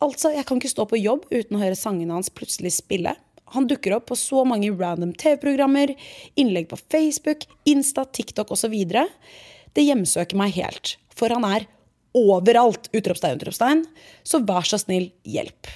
Altså, 0.00 0.32
jeg 0.32 0.46
kan 0.48 0.60
ikke 0.60 0.72
stå 0.72 0.86
på 0.88 1.00
jobb 1.02 1.26
uten 1.28 1.58
å 1.58 1.60
høre 1.60 1.76
sangene 1.76 2.16
hans 2.16 2.32
plutselig 2.32 2.78
spille. 2.78 3.12
Han 3.52 3.68
dukker 3.68 3.96
opp 3.96 4.08
på 4.08 4.16
så 4.16 4.44
mange 4.48 4.70
random 4.72 5.12
TV-programmer, 5.20 5.92
innlegg 6.40 6.70
på 6.70 6.80
Facebook, 6.80 7.44
Insta, 7.68 8.06
TikTok 8.08 8.54
osv. 8.56 8.76
Det 9.76 9.84
hjemsøker 9.84 10.40
meg 10.40 10.56
helt, 10.56 10.96
for 11.12 11.32
han 11.34 11.44
er 11.48 11.68
overalt! 12.18 12.90
Utropstegn, 12.94 13.38
utropstegn. 13.40 13.84
Så 14.26 14.42
vær 14.48 14.66
så 14.68 14.80
snill, 14.80 15.10
hjelp. 15.26 15.70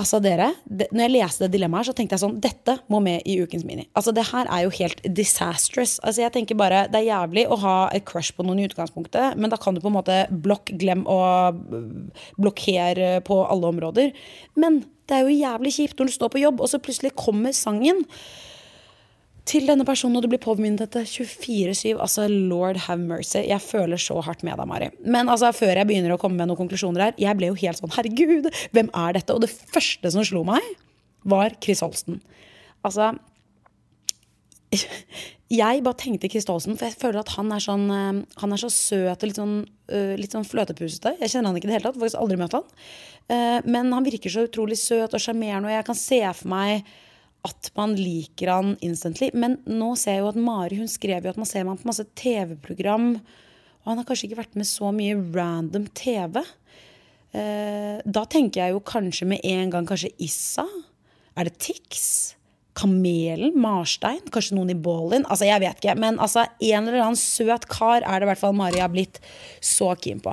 Altså 0.00 0.18
dere, 0.24 0.48
det, 0.64 0.86
når 0.90 1.04
jeg 1.04 1.12
leste 1.12 1.44
det 1.44 1.52
dilemmaet, 1.54 1.86
så 1.86 1.92
tenkte 1.94 2.16
jeg 2.16 2.22
sånn 2.22 2.38
Dette 2.42 2.78
må 2.90 2.98
med 3.04 3.26
i 3.28 3.36
ukens 3.44 3.64
Mini. 3.68 3.84
Altså 3.98 4.14
Det 4.16 4.24
her 4.30 4.48
er 4.48 4.64
jo 4.64 4.72
helt 4.78 5.02
disastrous. 5.04 5.98
Altså 6.00 6.24
jeg 6.24 6.34
tenker 6.34 6.58
bare, 6.58 6.86
Det 6.90 7.02
er 7.02 7.10
jævlig 7.10 7.44
å 7.46 7.58
ha 7.62 7.76
et 7.94 8.06
crush 8.08 8.34
på 8.34 8.46
noen 8.46 8.62
i 8.62 8.66
utgangspunktet, 8.70 9.36
men 9.36 9.52
da 9.52 9.58
kan 9.60 9.76
du 9.76 9.82
på 9.82 9.92
en 9.92 9.98
måte 9.98 10.16
blokk, 10.32 10.72
glem 10.80 11.04
og 11.10 11.60
blokkere 12.40 13.18
på 13.26 13.42
alle 13.44 13.68
områder. 13.74 14.16
Men 14.56 14.82
det 15.06 15.18
er 15.18 15.28
jo 15.28 15.36
jævlig 15.36 15.74
kjipt 15.76 16.00
når 16.00 16.08
du 16.08 16.16
står 16.16 16.32
på 16.32 16.42
jobb, 16.42 16.64
og 16.64 16.72
så 16.72 16.80
plutselig 16.82 17.12
kommer 17.18 17.54
sangen 17.56 18.06
til 19.48 19.66
denne 19.66 19.84
personen, 19.86 20.16
og 20.18 20.24
du 20.24 20.30
blir 20.30 20.42
påminnet 20.42 20.84
etter 20.84 21.06
24-7. 21.08 21.96
Altså, 21.96 22.28
lord 22.30 22.78
have 22.86 23.02
mercy. 23.02 23.40
Jeg 23.48 23.62
føler 23.64 24.00
så 24.00 24.20
hardt 24.22 24.44
med 24.46 24.54
deg, 24.60 24.68
Mari. 24.70 24.90
Men 25.02 25.32
altså, 25.32 25.50
før 25.56 25.80
jeg 25.80 25.88
begynner 25.88 26.14
å 26.14 26.20
komme 26.22 26.38
med 26.38 26.50
noen 26.50 26.60
konklusjoner 26.60 27.08
her, 27.08 27.18
jeg 27.20 27.38
ble 27.38 27.50
jo 27.50 27.58
helt 27.64 27.80
sånn 27.80 27.94
herregud, 27.96 28.48
hvem 28.76 28.92
er 29.02 29.18
dette? 29.18 29.34
Og 29.34 29.42
det 29.42 29.50
første 29.50 30.14
som 30.14 30.26
slo 30.26 30.44
meg, 30.46 30.72
var 31.28 31.54
Chris 31.62 31.82
Holsten. 31.84 32.18
Altså 32.82 33.12
jeg 35.52 35.82
bare 35.84 35.98
tenkte 36.00 36.30
Chris 36.32 36.46
Holsten, 36.48 36.78
for 36.80 36.88
jeg 36.88 36.96
føler 36.96 37.20
at 37.20 37.32
han 37.36 37.52
er 37.52 37.62
sånn 37.62 37.84
eh, 37.92 38.20
Han 38.40 38.54
er 38.54 38.60
så 38.62 38.70
søt 38.72 39.20
og 39.20 39.28
litt 39.28 39.40
sånn, 39.40 39.56
uh, 39.92 40.14
litt 40.18 40.32
sånn 40.32 40.48
fløtepusete. 40.48 41.16
Jeg 41.20 41.34
kjenner 41.34 41.50
han 41.50 41.58
ikke 41.58 41.68
i 41.68 41.72
det 41.72 41.76
hele 41.76 41.88
tatt, 41.90 41.98
faktisk 42.00 42.20
aldri 42.22 42.38
møtt 42.40 42.56
han. 42.56 42.68
Uh, 43.28 43.58
men 43.68 43.92
han 43.92 44.06
virker 44.06 44.32
så 44.32 44.46
utrolig 44.48 44.78
søt 44.80 45.12
og 45.12 45.22
sjarmerende, 45.22 45.68
og 45.68 45.76
jeg 45.76 45.88
kan 45.88 45.98
se 45.98 46.20
for 46.38 46.52
meg 46.54 46.86
at 47.46 47.70
man 47.78 47.94
liker 47.98 48.52
han 48.52 48.74
instantly. 48.84 49.32
Men 49.34 49.58
nå 49.66 49.92
ser 49.98 50.18
jeg 50.18 50.24
jo 50.24 50.32
at 50.32 50.40
Mari 50.40 50.78
hun 50.78 50.90
skrev 50.90 51.26
jo 51.26 51.32
at 51.32 51.40
man 51.40 51.48
ser 51.48 51.66
ham 51.66 51.78
på 51.78 51.88
masse 51.90 52.06
TV-program. 52.18 53.16
Og 53.82 53.90
han 53.90 53.98
har 53.98 54.06
kanskje 54.06 54.28
ikke 54.30 54.42
vært 54.44 54.58
med 54.58 54.68
så 54.70 54.92
mye 54.94 55.18
random 55.34 55.88
TV. 55.98 56.38
Eh, 57.32 57.98
da 58.04 58.22
tenker 58.30 58.62
jeg 58.62 58.76
jo 58.76 58.84
kanskje 58.86 59.28
med 59.34 59.46
en 59.48 59.72
gang 59.74 59.88
kanskje 59.88 60.12
Issa. 60.22 60.66
Er 61.34 61.48
det 61.48 61.58
Tix? 61.64 62.36
Kamelen, 62.72 63.52
Marstein, 63.60 64.22
kanskje 64.32 64.56
noen 64.56 64.70
i 64.72 64.76
Ballin. 64.78 65.26
Altså, 65.28 65.44
jeg 65.44 65.60
vet 65.60 65.76
ikke. 65.76 65.96
Men 66.00 66.16
altså, 66.22 66.46
en 66.48 66.86
eller 66.88 67.02
annen 67.04 67.18
søt 67.20 67.66
kar 67.68 68.00
er 68.00 68.20
det 68.22 68.24
i 68.24 68.30
hvert 68.30 68.40
fall 68.40 68.54
Mari 68.56 68.80
har 68.80 68.92
blitt 68.92 69.20
så 69.60 69.90
keen 70.00 70.22
på. 70.24 70.32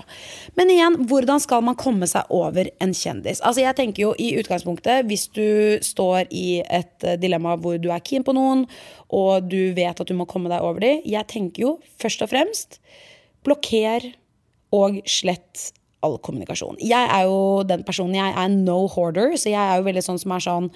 Men 0.56 0.72
igjen, 0.72 0.96
hvordan 1.12 1.44
skal 1.44 1.66
man 1.68 1.78
komme 1.80 2.08
seg 2.08 2.32
over 2.32 2.70
en 2.80 2.94
kjendis? 2.96 3.42
Altså, 3.44 3.66
jeg 3.66 3.76
tenker 3.80 4.06
jo 4.06 4.14
i 4.16 4.32
utgangspunktet, 4.40 5.10
hvis 5.10 5.28
du 5.36 5.84
står 5.84 6.32
i 6.32 6.62
et 6.64 7.04
eh, 7.04 7.20
dilemma 7.20 7.58
hvor 7.60 7.76
du 7.82 7.90
er 7.92 8.06
keen 8.08 8.24
på 8.24 8.36
noen, 8.38 8.64
og 9.12 9.50
du 9.52 9.74
vet 9.76 10.00
at 10.00 10.08
du 10.08 10.16
må 10.16 10.28
komme 10.30 10.52
deg 10.52 10.64
over 10.64 10.80
dem, 10.86 11.04
jeg 11.04 11.28
tenker 11.28 11.66
jo 11.66 11.74
først 12.00 12.24
og 12.24 12.32
fremst 12.32 12.80
blokker 13.44 14.08
og 14.76 15.02
slett 15.10 15.70
all 16.06 16.16
kommunikasjon. 16.24 16.80
Jeg 16.80 17.12
er 17.12 17.28
jo 17.28 17.66
den 17.68 17.84
personen, 17.88 18.16
jeg 18.16 18.32
er 18.32 18.52
no 18.54 18.86
hoarder, 18.92 19.36
så 19.36 19.52
jeg 19.52 19.60
er 19.60 19.80
jo 19.80 19.88
veldig 19.90 20.04
sånn 20.06 20.22
som 20.22 20.36
er 20.36 20.46
sånn 20.46 20.70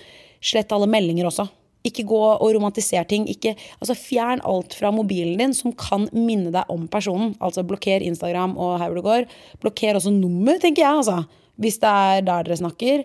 Slett 0.44 0.74
alle 0.76 0.90
meldinger 0.92 1.30
også. 1.30 1.48
Ikke 1.88 2.06
gå 2.08 2.20
og 2.20 2.48
romantisere 2.56 3.04
ting. 3.08 3.26
Ikke, 3.32 3.56
altså 3.80 3.96
Fjern 4.00 4.44
alt 4.48 4.76
fra 4.78 4.92
mobilen 4.96 5.40
din 5.40 5.56
som 5.56 5.74
kan 5.76 6.08
minne 6.16 6.54
deg 6.54 6.72
om 6.72 6.88
personen. 6.92 7.34
Altså 7.44 7.66
Blokker 7.68 8.04
Instagram 8.06 8.56
og 8.56 8.78
her 8.80 8.90
hvor 8.92 9.00
det 9.00 9.08
går. 9.10 9.28
Blokker 9.64 10.00
også 10.00 10.14
nummer, 10.16 10.60
tenker 10.64 10.86
jeg, 10.86 11.04
altså. 11.04 11.44
Hvis 11.60 11.80
det 11.84 11.92
er 11.92 12.24
der 12.24 12.48
dere 12.48 12.60
snakker. 12.60 13.04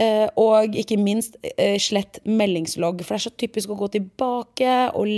Uh, 0.00 0.26
og 0.40 0.74
ikke 0.78 0.96
minst 0.96 1.36
uh, 1.44 1.78
slett 1.82 2.18
meldingslogg. 2.26 3.04
For 3.04 3.14
det 3.14 3.20
er 3.20 3.26
så 3.28 3.34
typisk 3.38 3.70
å 3.70 3.78
gå 3.78 3.90
tilbake 3.92 4.76
og, 4.98 5.10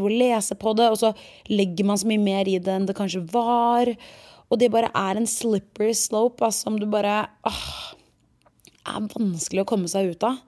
og 0.00 0.10
lese 0.10 0.56
på 0.58 0.72
det, 0.78 0.88
og 0.88 0.98
så 0.98 1.12
legger 1.52 1.86
man 1.86 2.00
så 2.00 2.08
mye 2.10 2.22
mer 2.22 2.50
i 2.50 2.56
det 2.58 2.74
enn 2.74 2.88
det 2.88 2.96
kanskje 2.98 3.22
var. 3.30 3.92
Og 4.48 4.60
det 4.60 4.72
bare 4.72 4.90
er 4.98 5.20
en 5.20 5.28
slippery 5.28 5.92
slope 5.96 6.44
altså, 6.44 6.66
som 6.66 6.78
du 6.80 6.88
bare 6.90 7.22
åh, 7.48 7.66
er 8.88 9.10
vanskelig 9.14 9.62
å 9.62 9.68
komme 9.68 9.90
seg 9.90 10.10
ut 10.10 10.26
av. 10.26 10.40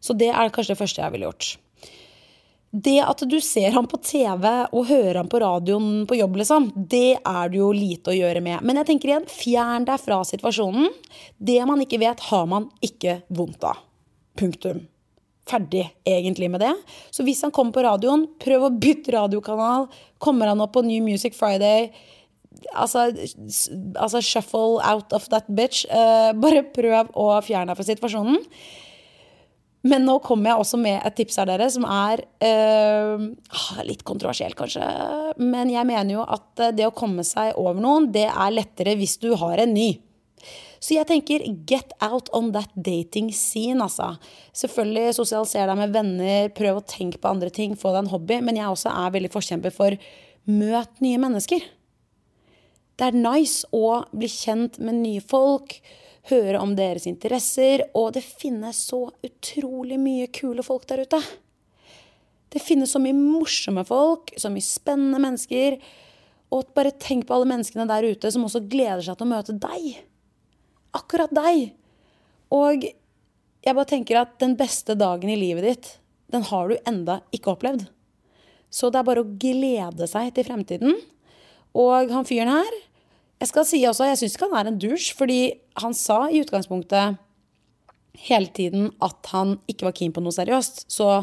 Så 0.00 0.16
det 0.18 0.30
er 0.32 0.52
kanskje 0.54 0.74
det 0.74 0.80
første 0.82 1.02
jeg 1.02 1.14
ville 1.14 1.28
gjort. 1.28 1.56
Det 2.70 2.98
at 3.00 3.22
du 3.24 3.38
ser 3.40 3.72
ham 3.72 3.86
på 3.88 3.96
TV 4.04 4.44
og 4.76 4.90
hører 4.90 5.22
ham 5.22 5.28
på 5.32 5.40
radioen 5.40 6.04
på 6.08 6.18
jobb, 6.18 6.36
liksom, 6.42 6.68
det 6.76 7.16
er 7.16 7.48
det 7.48 7.62
jo 7.62 7.70
lite 7.72 8.12
å 8.12 8.16
gjøre 8.16 8.42
med. 8.44 8.60
Men 8.60 8.80
jeg 8.82 8.90
tenker 8.90 9.12
igjen, 9.12 9.28
fjern 9.32 9.88
deg 9.88 10.02
fra 10.02 10.20
situasjonen. 10.28 10.90
Det 11.40 11.62
man 11.68 11.80
ikke 11.80 12.00
vet, 12.02 12.20
har 12.28 12.44
man 12.50 12.68
ikke 12.84 13.22
vondt 13.32 13.64
av. 13.64 13.80
Punktum. 14.38 14.84
Ferdig 15.48 15.86
egentlig 16.04 16.50
med 16.52 16.60
det. 16.60 16.74
Så 17.08 17.24
hvis 17.24 17.40
han 17.46 17.54
kommer 17.56 17.72
på 17.72 17.86
radioen, 17.86 18.26
prøv 18.42 18.66
å 18.68 18.74
bytte 18.76 19.16
radiokanal. 19.16 19.88
Kommer 20.20 20.52
han 20.52 20.60
opp 20.60 20.74
på 20.76 20.84
New 20.84 21.00
Music 21.08 21.32
Friday, 21.38 21.88
altså, 22.76 23.08
altså 23.96 24.20
shuffle 24.20 24.82
out 24.84 25.12
of 25.16 25.28
that 25.32 25.48
bitch. 25.48 25.86
Uh, 25.88 26.36
bare 26.36 26.66
prøv 26.74 27.08
å 27.16 27.30
fjerne 27.44 27.72
deg 27.72 27.80
fra 27.80 27.88
situasjonen. 27.88 28.44
Men 29.86 30.02
nå 30.08 30.16
kommer 30.24 30.50
jeg 30.50 30.62
også 30.62 30.78
med 30.80 30.98
et 31.06 31.14
tips 31.20 31.38
her, 31.38 31.46
dere, 31.52 31.68
som 31.70 31.84
er 31.86 32.24
eh, 32.42 33.28
litt 33.86 34.02
kontroversielt, 34.06 34.56
kanskje. 34.58 34.82
Men 35.38 35.70
jeg 35.70 35.86
mener 35.86 36.16
jo 36.16 36.24
at 36.26 36.64
eh, 36.64 36.74
det 36.74 36.88
å 36.88 36.94
komme 36.96 37.22
seg 37.26 37.54
over 37.60 37.78
noen, 37.82 38.08
det 38.14 38.26
er 38.26 38.54
lettere 38.56 38.96
hvis 38.98 39.18
du 39.22 39.30
har 39.38 39.62
en 39.62 39.74
ny. 39.76 39.92
Så 40.82 40.94
jeg 40.94 41.08
tenker 41.08 41.42
get 41.66 41.94
out 42.02 42.30
on 42.34 42.52
that 42.54 42.70
dating 42.74 43.30
scene, 43.34 43.78
altså. 43.82 44.12
Selvfølgelig 44.56 45.16
sosialiser 45.18 45.70
deg 45.70 45.80
med 45.80 45.94
venner, 45.94 46.50
prøv 46.54 46.80
å 46.80 46.86
tenke 46.86 47.22
på 47.22 47.30
andre 47.30 47.50
ting, 47.54 47.78
få 47.78 47.94
deg 47.94 48.04
en 48.04 48.12
hobby. 48.12 48.40
Men 48.42 48.58
jeg 48.58 48.70
også 48.70 48.94
er 48.94 49.14
veldig 49.14 49.32
forkjemper 49.34 49.74
for 49.74 49.98
møt 50.48 51.02
nye 51.04 51.22
mennesker. 51.22 51.66
Det 52.98 53.10
er 53.10 53.18
nice 53.18 53.66
å 53.74 54.02
bli 54.10 54.30
kjent 54.30 54.80
med 54.82 55.02
nye 55.04 55.22
folk 55.22 55.78
høre 56.28 56.60
om 56.60 56.74
deres 56.78 57.06
interesser. 57.10 57.84
Og 57.98 58.12
det 58.16 58.24
finnes 58.26 58.80
så 58.90 59.06
utrolig 59.24 59.98
mye 60.00 60.28
kule 60.34 60.64
folk 60.66 60.86
der 60.90 61.04
ute. 61.04 61.20
Det 62.48 62.62
finnes 62.64 62.92
så 62.94 63.00
mye 63.02 63.16
morsomme 63.16 63.84
folk, 63.88 64.32
så 64.40 64.50
mye 64.52 64.64
spennende 64.64 65.20
mennesker. 65.20 65.78
Og 66.54 66.70
bare 66.76 66.94
tenk 66.96 67.26
på 67.28 67.36
alle 67.36 67.50
menneskene 67.50 67.88
der 67.90 68.06
ute 68.08 68.30
som 68.32 68.46
også 68.46 68.64
gleder 68.70 69.04
seg 69.04 69.18
til 69.18 69.28
å 69.28 69.32
møte 69.34 69.56
deg. 69.60 69.98
Akkurat 70.96 71.32
deg. 71.36 71.74
Og 72.54 72.88
jeg 72.88 73.76
bare 73.76 73.90
tenker 73.90 74.22
at 74.22 74.38
den 74.40 74.56
beste 74.56 74.96
dagen 74.96 75.28
i 75.28 75.36
livet 75.36 75.66
ditt, 75.66 75.88
den 76.32 76.44
har 76.48 76.70
du 76.70 76.76
enda 76.88 77.20
ikke 77.36 77.52
opplevd. 77.52 77.84
Så 78.72 78.88
det 78.92 79.00
er 79.00 79.08
bare 79.08 79.24
å 79.24 79.32
glede 79.40 80.08
seg 80.08 80.32
til 80.36 80.46
fremtiden. 80.48 80.96
Og 81.76 82.12
han 82.12 82.26
fyren 82.28 82.52
her, 82.52 82.78
jeg 83.38 83.50
skal 83.52 83.66
si 83.68 83.80
også, 83.86 84.08
jeg 84.08 84.18
syns 84.18 84.34
ikke 84.34 84.48
han 84.50 84.58
er 84.58 84.70
en 84.72 84.78
dusj, 84.82 85.12
fordi 85.18 85.40
han 85.78 85.94
sa 85.94 86.24
i 86.26 86.40
utgangspunktet 86.42 87.18
hele 88.26 88.50
tiden 88.50 88.88
at 89.04 89.30
han 89.30 89.58
ikke 89.70 89.86
var 89.86 89.94
keen 89.94 90.14
på 90.14 90.22
noe 90.24 90.34
seriøst. 90.34 90.88
Så 90.90 91.22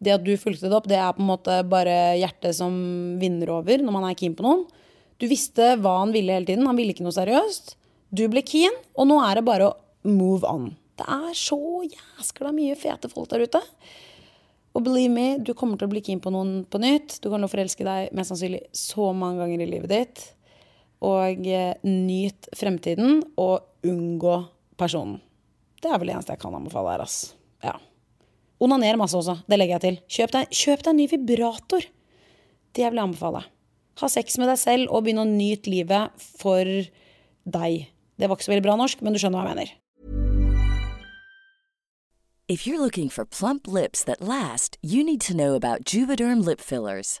det 0.00 0.14
at 0.14 0.24
du 0.24 0.30
fulgte 0.38 0.70
det 0.70 0.76
opp, 0.76 0.86
det 0.88 1.00
er 1.00 1.10
på 1.16 1.24
en 1.24 1.32
måte 1.32 1.56
bare 1.68 2.14
hjertet 2.20 2.54
som 2.60 2.72
vinner 3.20 3.50
over 3.52 3.82
når 3.82 3.96
man 3.96 4.06
er 4.08 4.18
keen 4.18 4.36
på 4.38 4.46
noen. 4.46 4.62
Du 5.20 5.26
visste 5.28 5.74
hva 5.82 5.98
han 6.00 6.14
ville 6.14 6.32
hele 6.32 6.48
tiden. 6.48 6.68
Han 6.70 6.78
ville 6.78 6.94
ikke 6.94 7.04
noe 7.04 7.18
seriøst. 7.18 7.74
Du 8.14 8.24
ble 8.30 8.44
keen, 8.46 8.72
og 8.96 9.10
nå 9.10 9.18
er 9.26 9.38
det 9.38 9.46
bare 9.50 9.68
å 9.68 10.08
move 10.08 10.46
on. 10.48 10.70
Det 10.96 11.04
er 11.10 11.34
så 11.36 11.58
jæskla 11.84 12.54
mye 12.54 12.78
fete 12.78 13.10
folk 13.10 13.28
der 13.32 13.44
ute. 13.44 13.60
Og 14.70 14.84
believe 14.86 15.12
me, 15.12 15.28
du 15.42 15.50
kommer 15.58 15.76
til 15.76 15.90
å 15.90 15.92
bli 15.92 16.02
keen 16.06 16.22
på 16.22 16.30
noen 16.32 16.62
på 16.70 16.78
nytt. 16.80 17.18
Du 17.18 17.26
kommer 17.26 17.42
til 17.42 17.50
å 17.50 17.54
forelske 17.58 17.86
deg 17.86 18.14
mest 18.16 18.30
sannsynlig 18.30 18.68
så 18.76 19.10
mange 19.10 19.42
ganger 19.42 19.66
i 19.66 19.72
livet 19.74 19.90
ditt 19.92 20.28
og 21.00 21.46
eh, 21.48 21.74
nyt 21.86 22.48
fremtiden 22.56 23.22
og 23.40 23.86
unngå 23.86 24.36
personen. 24.80 25.20
Det 25.80 25.88
er 25.88 26.00
vel 26.00 26.10
det 26.10 26.16
eneste 26.18 26.36
jeg 26.36 26.42
kan 26.42 26.56
anbefale 26.56 26.92
her, 26.92 27.04
ass. 27.06 27.32
Ja. 27.64 27.78
Onaner 28.60 28.98
masse 29.00 29.16
også. 29.16 29.38
Det 29.48 29.56
legger 29.56 29.78
jeg 29.78 29.84
til. 29.86 30.00
Kjøp 30.18 30.36
deg, 30.36 30.52
kjøp 30.52 30.84
deg 30.84 30.92
en 30.92 31.00
ny 31.00 31.08
vibrator. 31.08 31.86
Det 32.76 32.84
vil 32.84 33.00
jeg 33.00 33.06
anbefale. 33.08 33.44
Ha 34.00 34.08
sex 34.08 34.36
med 34.40 34.50
deg 34.52 34.60
selv 34.60 34.92
og 34.92 35.04
begynne 35.04 35.24
å 35.24 35.28
nyte 35.28 35.72
livet 35.72 36.24
for 36.40 36.64
deg. 36.68 37.86
Det 38.20 38.28
var 38.28 38.36
ikke 38.36 38.48
så 38.50 38.52
veldig 38.52 38.68
bra 38.68 38.76
norsk, 38.80 39.00
men 39.00 39.16
du 39.16 39.20
skjønner 39.20 39.40
hva 39.40 39.48
jeg 39.48 39.56
mener. 39.56 39.76
If 42.50 42.66
you're 42.66 42.80
looking 42.80 43.08
for 43.08 43.24
plump 43.24 43.68
lips 43.68 44.02
that 44.04 44.20
last, 44.20 44.76
you 44.82 45.04
need 45.04 45.20
to 45.20 45.36
know 45.36 45.54
about 45.54 45.84
Juvederm 45.84 46.44
lip 46.44 46.60
fillers. 46.60 47.20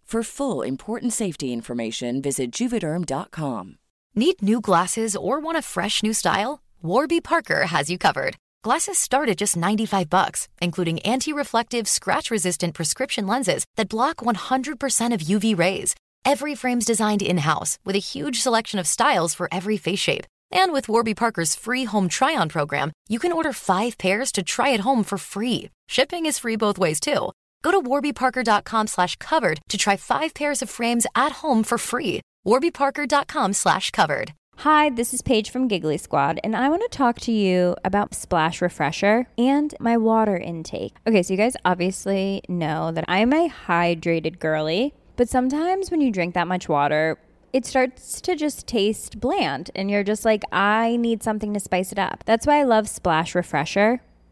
For 0.11 0.23
full 0.23 0.61
important 0.61 1.13
safety 1.13 1.53
information, 1.53 2.21
visit 2.21 2.51
juvederm.com. 2.51 3.77
Need 4.13 4.41
new 4.41 4.59
glasses 4.59 5.15
or 5.15 5.39
want 5.39 5.57
a 5.57 5.61
fresh 5.61 6.03
new 6.03 6.11
style? 6.11 6.61
Warby 6.81 7.21
Parker 7.21 7.67
has 7.67 7.89
you 7.89 7.97
covered. 7.97 8.35
Glasses 8.61 8.97
start 8.97 9.29
at 9.29 9.37
just 9.37 9.55
95 9.55 10.09
bucks, 10.09 10.49
including 10.61 10.99
anti-reflective, 11.03 11.87
scratch-resistant 11.87 12.73
prescription 12.73 13.25
lenses 13.25 13.63
that 13.77 13.87
block 13.87 14.17
100% 14.17 15.13
of 15.13 15.21
UV 15.21 15.57
rays. 15.57 15.95
Every 16.25 16.55
frame's 16.55 16.83
designed 16.83 17.21
in-house 17.21 17.79
with 17.85 17.95
a 17.95 17.99
huge 18.13 18.41
selection 18.41 18.79
of 18.79 18.87
styles 18.87 19.33
for 19.33 19.47
every 19.49 19.77
face 19.77 19.99
shape. 19.99 20.27
And 20.51 20.73
with 20.73 20.89
Warby 20.89 21.13
Parker's 21.13 21.55
free 21.55 21.85
home 21.85 22.09
try-on 22.09 22.49
program, 22.49 22.91
you 23.07 23.17
can 23.17 23.31
order 23.31 23.53
five 23.53 23.97
pairs 23.97 24.33
to 24.33 24.43
try 24.43 24.73
at 24.73 24.81
home 24.81 25.05
for 25.05 25.17
free. 25.17 25.69
Shipping 25.87 26.25
is 26.25 26.37
free 26.37 26.57
both 26.57 26.77
ways 26.77 26.99
too. 26.99 27.31
Go 27.63 27.71
to 27.71 27.81
warbyparker.com 27.81 28.87
slash 28.87 29.15
covered 29.17 29.59
to 29.69 29.77
try 29.77 29.95
five 29.97 30.33
pairs 30.33 30.61
of 30.61 30.69
frames 30.69 31.05
at 31.15 31.33
home 31.33 31.63
for 31.63 31.77
free. 31.77 32.21
warbyparker.com 32.45 33.53
slash 33.53 33.91
covered. 33.91 34.33
Hi, 34.57 34.89
this 34.89 35.13
is 35.13 35.21
Paige 35.21 35.49
from 35.49 35.67
Giggly 35.67 35.97
Squad, 35.97 36.39
and 36.43 36.55
I 36.55 36.69
want 36.69 36.83
to 36.83 36.97
talk 36.97 37.19
to 37.21 37.31
you 37.31 37.75
about 37.83 38.13
Splash 38.13 38.61
Refresher 38.61 39.27
and 39.37 39.73
my 39.79 39.97
water 39.97 40.37
intake. 40.37 40.95
Okay, 41.07 41.23
so 41.23 41.33
you 41.33 41.37
guys 41.37 41.55
obviously 41.65 42.43
know 42.47 42.91
that 42.91 43.05
I'm 43.07 43.33
a 43.33 43.49
hydrated 43.49 44.39
girly, 44.39 44.93
but 45.15 45.29
sometimes 45.29 45.89
when 45.89 46.01
you 46.01 46.11
drink 46.11 46.35
that 46.35 46.47
much 46.47 46.69
water, 46.69 47.17
it 47.53 47.65
starts 47.65 48.21
to 48.21 48.35
just 48.35 48.67
taste 48.67 49.19
bland, 49.19 49.71
and 49.73 49.89
you're 49.89 50.03
just 50.03 50.25
like, 50.25 50.43
I 50.51 50.95
need 50.95 51.23
something 51.23 51.53
to 51.53 51.59
spice 51.59 51.91
it 51.91 51.99
up. 51.99 52.23
That's 52.25 52.45
why 52.45 52.59
I 52.59 52.63
love 52.63 52.87
Splash 52.87 53.33
Refresher. 53.33 54.01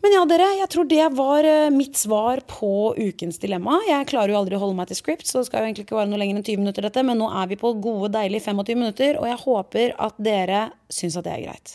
Men 0.00 0.14
ja, 0.16 0.22
dere, 0.24 0.46
jeg 0.62 0.70
tror 0.72 0.86
det 0.88 1.06
var 1.12 1.44
eh, 1.44 1.72
mitt 1.74 1.98
svar 2.00 2.40
på 2.48 2.94
ukens 2.96 3.36
dilemma. 3.42 3.82
Jeg 3.84 4.08
klarer 4.08 4.32
jo 4.32 4.38
aldri 4.40 4.56
å 4.56 4.62
holde 4.62 4.78
meg 4.78 4.88
til 4.88 4.96
script, 4.96 5.28
så 5.28 5.40
det 5.40 5.50
skal 5.50 5.60
jo 5.60 5.68
egentlig 5.68 5.84
ikke 5.84 5.98
være 5.98 6.08
noe 6.08 6.20
lenger 6.22 6.38
enn 6.38 6.46
20 6.46 6.62
minutter, 6.62 6.86
dette. 6.88 7.04
Men 7.04 7.20
nå 7.20 7.28
er 7.42 7.50
vi 7.50 7.58
på 7.60 7.74
gode, 7.84 8.08
deilige 8.14 8.46
25 8.48 8.80
minutter, 8.80 9.20
og 9.20 9.28
jeg 9.28 9.40
håper 9.42 9.94
at 10.08 10.20
dere 10.24 10.62
syns 10.88 11.18
at 11.20 11.28
det 11.28 11.34
er 11.34 11.44
greit. 11.44 11.74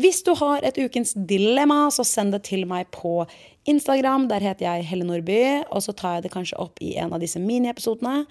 Hvis 0.00 0.22
du 0.26 0.32
har 0.38 0.64
et 0.64 0.78
ukens 0.80 1.12
dilemma, 1.28 1.84
så 1.94 2.02
send 2.08 2.34
det 2.34 2.42
til 2.48 2.64
meg 2.66 2.88
på 2.94 3.20
Instagram. 3.68 4.26
Der 4.30 4.42
heter 4.42 4.66
jeg 4.66 4.88
Helle 4.88 5.06
Nordby, 5.06 5.40
og 5.68 5.84
så 5.84 5.94
tar 5.94 6.18
jeg 6.18 6.26
det 6.26 6.32
kanskje 6.34 6.58
opp 6.62 6.80
i 6.82 6.94
en 6.98 7.12
av 7.14 7.22
disse 7.22 7.42
miniepisodene. 7.42 8.24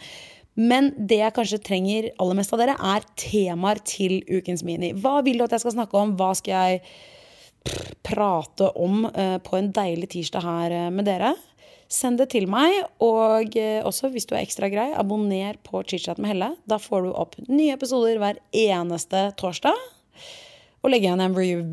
Men 0.59 0.89
det 0.97 1.21
jeg 1.21 1.35
kanskje 1.37 1.61
trenger 1.63 2.09
aller 2.19 2.35
mest 2.41 2.51
av 2.55 2.59
dere, 2.59 2.75
er 2.75 3.05
temaer 3.21 3.79
til 3.87 4.19
ukens 4.27 4.65
mini. 4.67 4.91
Hva 4.97 5.21
vil 5.23 5.39
du 5.39 5.45
at 5.45 5.55
jeg 5.55 5.63
skal 5.63 5.77
snakke 5.77 5.95
om? 5.99 6.17
Hva 6.19 6.33
skal 6.35 6.55
jeg 6.57 6.83
prate 8.09 8.69
om 8.79 9.05
eh, 9.05 9.37
på 9.43 9.57
en 9.59 9.71
deilig 9.75 10.09
tirsdag 10.15 10.45
her 10.45 10.75
eh, 10.75 10.89
med 10.93 11.07
dere. 11.09 11.33
Send 11.89 12.19
det 12.21 12.29
til 12.33 12.45
meg, 12.49 12.75
og 13.01 13.55
eh, 13.57 13.79
også 13.85 14.11
hvis 14.13 14.27
du 14.29 14.35
er 14.35 14.43
ekstra 14.43 14.69
grei, 14.69 14.91
abonner 14.97 15.57
på 15.65 15.81
ChitChat 15.81 16.21
med 16.21 16.33
Helle. 16.33 16.51
Da 16.69 16.77
får 16.81 17.05
du 17.05 17.13
opp 17.13 17.37
nye 17.47 17.73
episoder 17.77 18.21
hver 18.21 18.41
eneste 18.53 19.29
torsdag. 19.39 19.77
Og 20.79 20.93
legge 20.93 21.09
igjen 21.09 21.19
en 21.19 21.35
review, 21.35 21.65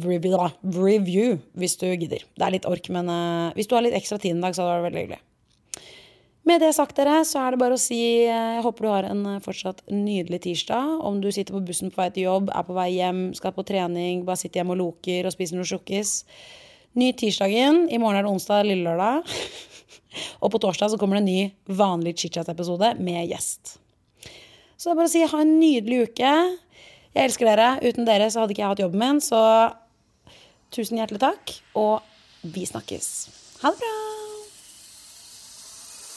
review, 0.74 1.36
hvis 1.54 1.76
du 1.78 1.86
gidder. 1.92 2.24
Det 2.34 2.42
er 2.42 2.56
litt 2.56 2.66
ork, 2.66 2.88
men 2.90 3.06
hvis 3.54 3.68
du 3.70 3.76
har 3.76 3.84
litt 3.86 3.94
ekstra 3.94 4.18
tid 4.18 4.34
en 4.34 4.42
dag, 4.42 4.56
så 4.56 4.64
hadde 4.64 4.72
det 4.72 4.78
vært 4.80 4.88
veldig 4.88 5.04
hyggelig. 5.04 5.20
Med 6.46 6.60
det 6.62 6.68
sagt, 6.76 6.94
dere, 6.94 7.24
så 7.26 7.40
er 7.42 7.54
det 7.54 7.58
bare 7.58 7.74
å 7.74 7.80
si 7.80 7.98
jeg 8.28 8.60
håper 8.62 8.84
du 8.84 8.88
har 8.92 9.06
en 9.08 9.22
fortsatt 9.42 9.80
nydelig 9.90 10.44
tirsdag. 10.44 10.92
Om 11.08 11.18
du 11.24 11.32
sitter 11.34 11.56
på 11.56 11.62
bussen 11.66 11.90
på 11.90 11.98
vei 11.98 12.06
til 12.14 12.28
jobb, 12.28 12.52
er 12.54 12.68
på 12.68 12.76
vei 12.76 12.92
hjem, 12.94 13.24
skal 13.34 13.54
på 13.56 13.64
trening, 13.66 14.22
bare 14.28 14.38
sitter 14.38 14.62
hjemme 14.62 14.76
og 14.76 14.78
loker 14.84 15.26
og 15.26 15.34
spiser 15.34 15.58
noe 15.58 15.66
sjokkis. 15.66 16.20
Nyt 16.96 17.18
tirsdagen. 17.18 17.88
I 17.90 17.98
morgen 17.98 18.20
er 18.20 18.28
det 18.28 18.30
onsdag, 18.30 18.62
lille 18.70 18.86
lørdag. 18.86 19.26
og 20.42 20.54
på 20.54 20.62
torsdag 20.62 20.94
så 20.94 21.02
kommer 21.02 21.18
det 21.18 21.24
en 21.24 21.32
ny 21.32 21.76
vanlig 21.82 22.14
chit-chat-episode 22.22 22.94
med 23.02 23.26
gjest. 23.26 23.80
Så 24.76 24.86
det 24.86 24.94
er 24.94 25.02
bare 25.02 25.10
å 25.10 25.14
si 25.16 25.26
ha 25.26 25.42
en 25.42 25.54
nydelig 25.58 26.02
uke. 26.06 26.34
Jeg 27.10 27.26
elsker 27.26 27.50
dere. 27.50 27.72
Uten 27.82 28.06
dere 28.06 28.30
så 28.30 28.44
hadde 28.44 28.54
ikke 28.54 28.68
jeg 28.68 28.76
hatt 28.76 28.86
jobben 28.86 29.02
min, 29.02 29.22
så 29.24 29.42
tusen 30.70 31.02
hjertelig 31.02 31.26
takk, 31.26 31.58
og 31.74 32.06
vi 32.46 32.70
snakkes. 32.70 33.16
Ha 33.64 33.74
det 33.74 33.82
bra! 33.82 34.05